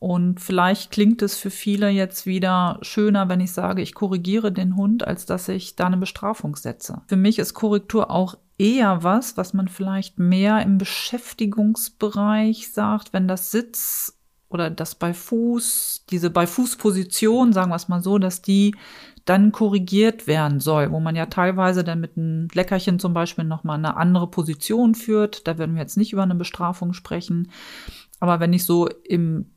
[0.00, 4.76] Und vielleicht klingt es für viele jetzt wieder schöner, wenn ich sage, ich korrigiere den
[4.76, 7.02] Hund, als dass ich da eine Bestrafung setze.
[7.06, 13.28] Für mich ist Korrektur auch eher was, was man vielleicht mehr im Beschäftigungsbereich sagt, wenn
[13.28, 18.40] das Sitz oder das bei Fuß, diese bei Fußposition, sagen wir es mal so, dass
[18.42, 18.74] die
[19.24, 23.78] dann korrigiert werden soll, wo man ja teilweise dann mit einem Leckerchen zum Beispiel nochmal
[23.78, 25.48] eine andere Position führt.
[25.48, 27.50] Da werden wir jetzt nicht über eine Bestrafung sprechen.
[28.20, 29.50] Aber wenn ich so im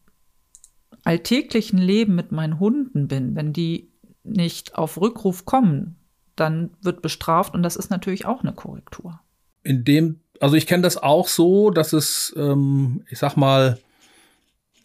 [1.04, 3.91] alltäglichen Leben mit meinen Hunden bin, wenn die
[4.24, 5.98] nicht auf Rückruf kommen,
[6.39, 9.19] dann wird bestraft und das ist natürlich auch eine Korrektur.
[9.63, 13.77] In dem, also ich kenne das auch so, dass es, ähm, ich sag mal,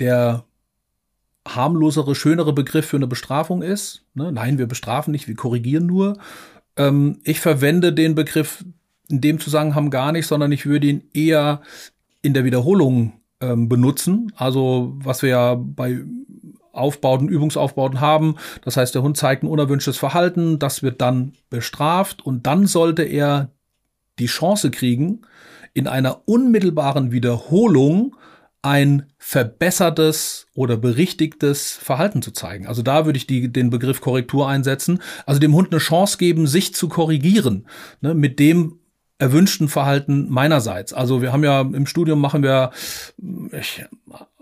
[0.01, 0.45] der
[1.47, 4.05] harmlosere, schönere Begriff für eine Bestrafung ist.
[4.15, 4.33] Ne?
[4.33, 6.19] Nein, wir bestrafen nicht, wir korrigieren nur.
[6.77, 8.65] Ähm, ich verwende den Begriff
[9.09, 11.63] in dem Zusammenhang gar nicht, sondern ich würde ihn eher
[12.23, 14.33] in der Wiederholung ähm, benutzen.
[14.37, 16.03] Also was wir ja bei
[16.73, 18.37] Aufbauten, Übungsaufbauten haben.
[18.65, 23.03] Das heißt, der Hund zeigt ein unerwünschtes Verhalten, das wird dann bestraft und dann sollte
[23.03, 23.51] er
[24.19, 25.23] die Chance kriegen,
[25.75, 28.17] in einer unmittelbaren Wiederholung
[28.63, 32.67] ein verbessertes oder berichtigtes Verhalten zu zeigen.
[32.69, 35.03] Also da würde ich die, den Begriff Korrektur einsetzen.
[35.27, 37.67] Also dem Hund eine Chance geben, sich zu korrigieren,
[38.01, 38.79] ne, mit dem
[39.23, 40.93] erwünschten Verhalten meinerseits.
[40.93, 42.73] Also wir haben ja im Studium machen wir,
[43.53, 43.85] ich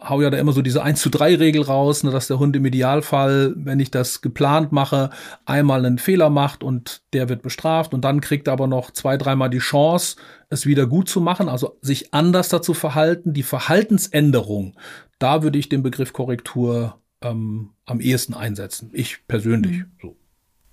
[0.00, 2.56] hau ja da immer so diese 1 zu 3 Regel raus, ne, dass der Hund
[2.56, 5.10] im Idealfall, wenn ich das geplant mache,
[5.44, 9.18] einmal einen Fehler macht und der wird bestraft und dann kriegt er aber noch zwei,
[9.18, 10.16] dreimal die Chance,
[10.48, 14.78] es wieder gut zu machen, also sich anders dazu verhalten, die Verhaltensänderung,
[15.18, 18.88] da würde ich den Begriff Korrektur ähm, am ehesten einsetzen.
[18.94, 19.80] Ich persönlich.
[19.80, 19.90] Mhm.
[20.00, 20.16] So.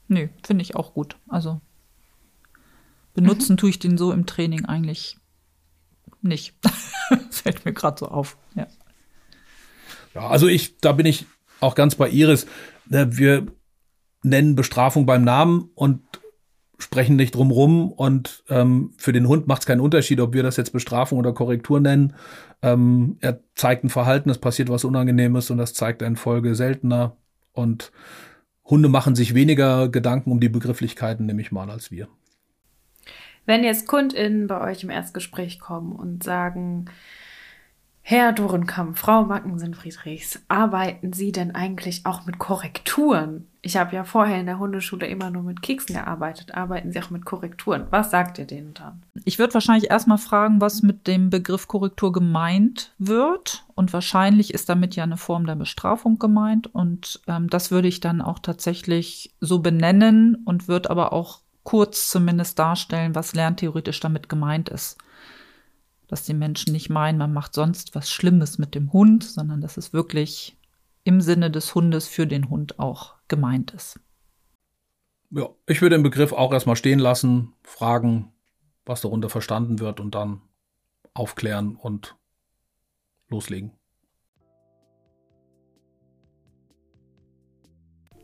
[0.07, 1.17] Nö, finde ich auch gut.
[1.27, 1.59] Also
[3.17, 3.57] Benutzen mhm.
[3.57, 5.17] tue ich den so im Training eigentlich
[6.21, 6.53] nicht.
[7.31, 8.37] Fällt mir gerade so auf.
[8.55, 8.67] Ja.
[10.13, 11.25] ja, also ich, da bin ich
[11.59, 12.45] auch ganz bei Iris.
[12.85, 13.47] Ne, wir
[14.21, 16.01] nennen Bestrafung beim Namen und
[16.77, 20.57] sprechen nicht drumrum und ähm, für den Hund macht es keinen Unterschied, ob wir das
[20.57, 22.13] jetzt Bestrafung oder Korrektur nennen.
[22.61, 27.17] Ähm, er zeigt ein Verhalten, es passiert was Unangenehmes und das zeigt in Folge seltener
[27.51, 27.91] und
[28.63, 32.09] Hunde machen sich weniger Gedanken um die Begrifflichkeiten, nehme ich mal, als wir.
[33.47, 36.89] Wenn jetzt KundInnen bei euch im Erstgespräch kommen und sagen,
[38.01, 43.47] Herr Dorenkamp, Frau Mackensen-Friedrichs, arbeiten Sie denn eigentlich auch mit Korrekturen?
[43.61, 46.55] Ich habe ja vorher in der Hundeschule immer nur mit Keksen gearbeitet.
[46.55, 47.87] Arbeiten Sie auch mit Korrekturen?
[47.89, 49.03] Was sagt ihr denen dann?
[49.23, 53.65] Ich würde wahrscheinlich erstmal fragen, was mit dem Begriff Korrektur gemeint wird.
[53.75, 56.67] Und wahrscheinlich ist damit ja eine Form der Bestrafung gemeint.
[56.67, 62.09] Und ähm, das würde ich dann auch tatsächlich so benennen und würde aber auch kurz
[62.09, 64.97] zumindest darstellen, was lerntheoretisch damit gemeint ist.
[66.07, 69.75] Dass die Menschen nicht meinen, man macht sonst was Schlimmes mit dem Hund, sondern dass
[69.75, 70.55] es wirklich
[71.03, 73.99] im Sinne des Hundes für den Hund auch gemeint ist.
[75.29, 78.31] Ja, ich würde den Begriff auch erstmal stehen lassen, fragen,
[78.85, 80.39] was darunter verstanden wird und dann
[81.13, 82.15] aufklären und
[83.27, 83.73] loslegen.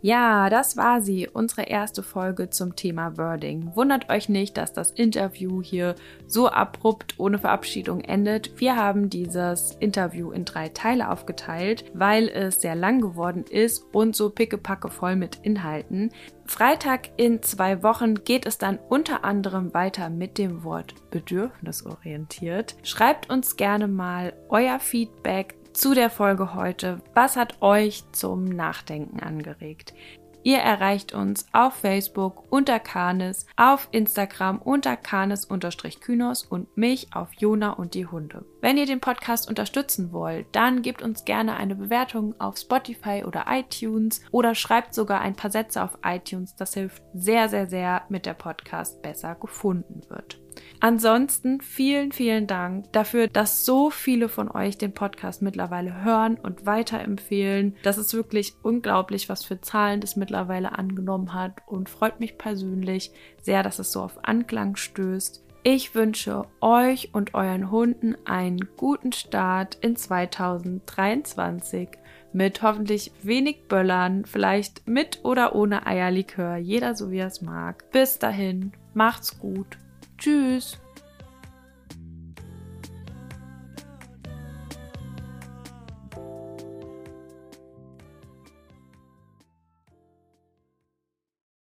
[0.04, 3.72] Ja, das war sie, unsere erste Folge zum Thema Wording.
[3.74, 5.96] Wundert euch nicht, dass das Interview hier
[6.28, 8.60] so abrupt ohne Verabschiedung endet.
[8.60, 14.14] Wir haben dieses Interview in drei Teile aufgeteilt, weil es sehr lang geworden ist und
[14.14, 16.12] so pickepacke voll mit Inhalten.
[16.48, 22.76] Freitag in zwei Wochen geht es dann unter anderem weiter mit dem Wort bedürfnisorientiert.
[22.84, 27.02] Schreibt uns gerne mal euer Feedback zu der Folge heute.
[27.14, 29.94] Was hat euch zum Nachdenken angeregt?
[30.46, 37.72] Ihr erreicht uns auf Facebook unter Kanes, auf Instagram unter Kanes-Kynos und mich auf Jona
[37.72, 38.44] und die Hunde.
[38.60, 43.46] Wenn ihr den Podcast unterstützen wollt, dann gebt uns gerne eine Bewertung auf Spotify oder
[43.48, 46.56] iTunes oder schreibt sogar ein paar Sätze auf iTunes.
[46.58, 50.43] Das hilft sehr, sehr, sehr, mit der Podcast besser gefunden wird.
[50.80, 56.66] Ansonsten vielen, vielen Dank dafür, dass so viele von euch den Podcast mittlerweile hören und
[56.66, 57.76] weiterempfehlen.
[57.84, 63.12] Das ist wirklich unglaublich, was für Zahlen das mittlerweile angenommen hat und freut mich persönlich
[63.42, 65.44] sehr, dass es so auf Anklang stößt.
[65.66, 71.88] Ich wünsche euch und euren Hunden einen guten Start in 2023
[72.34, 77.90] mit hoffentlich wenig Böllern, vielleicht mit oder ohne Eierlikör, jeder so wie er es mag.
[77.92, 79.78] Bis dahin, macht's gut.
[80.24, 80.78] Tschüss.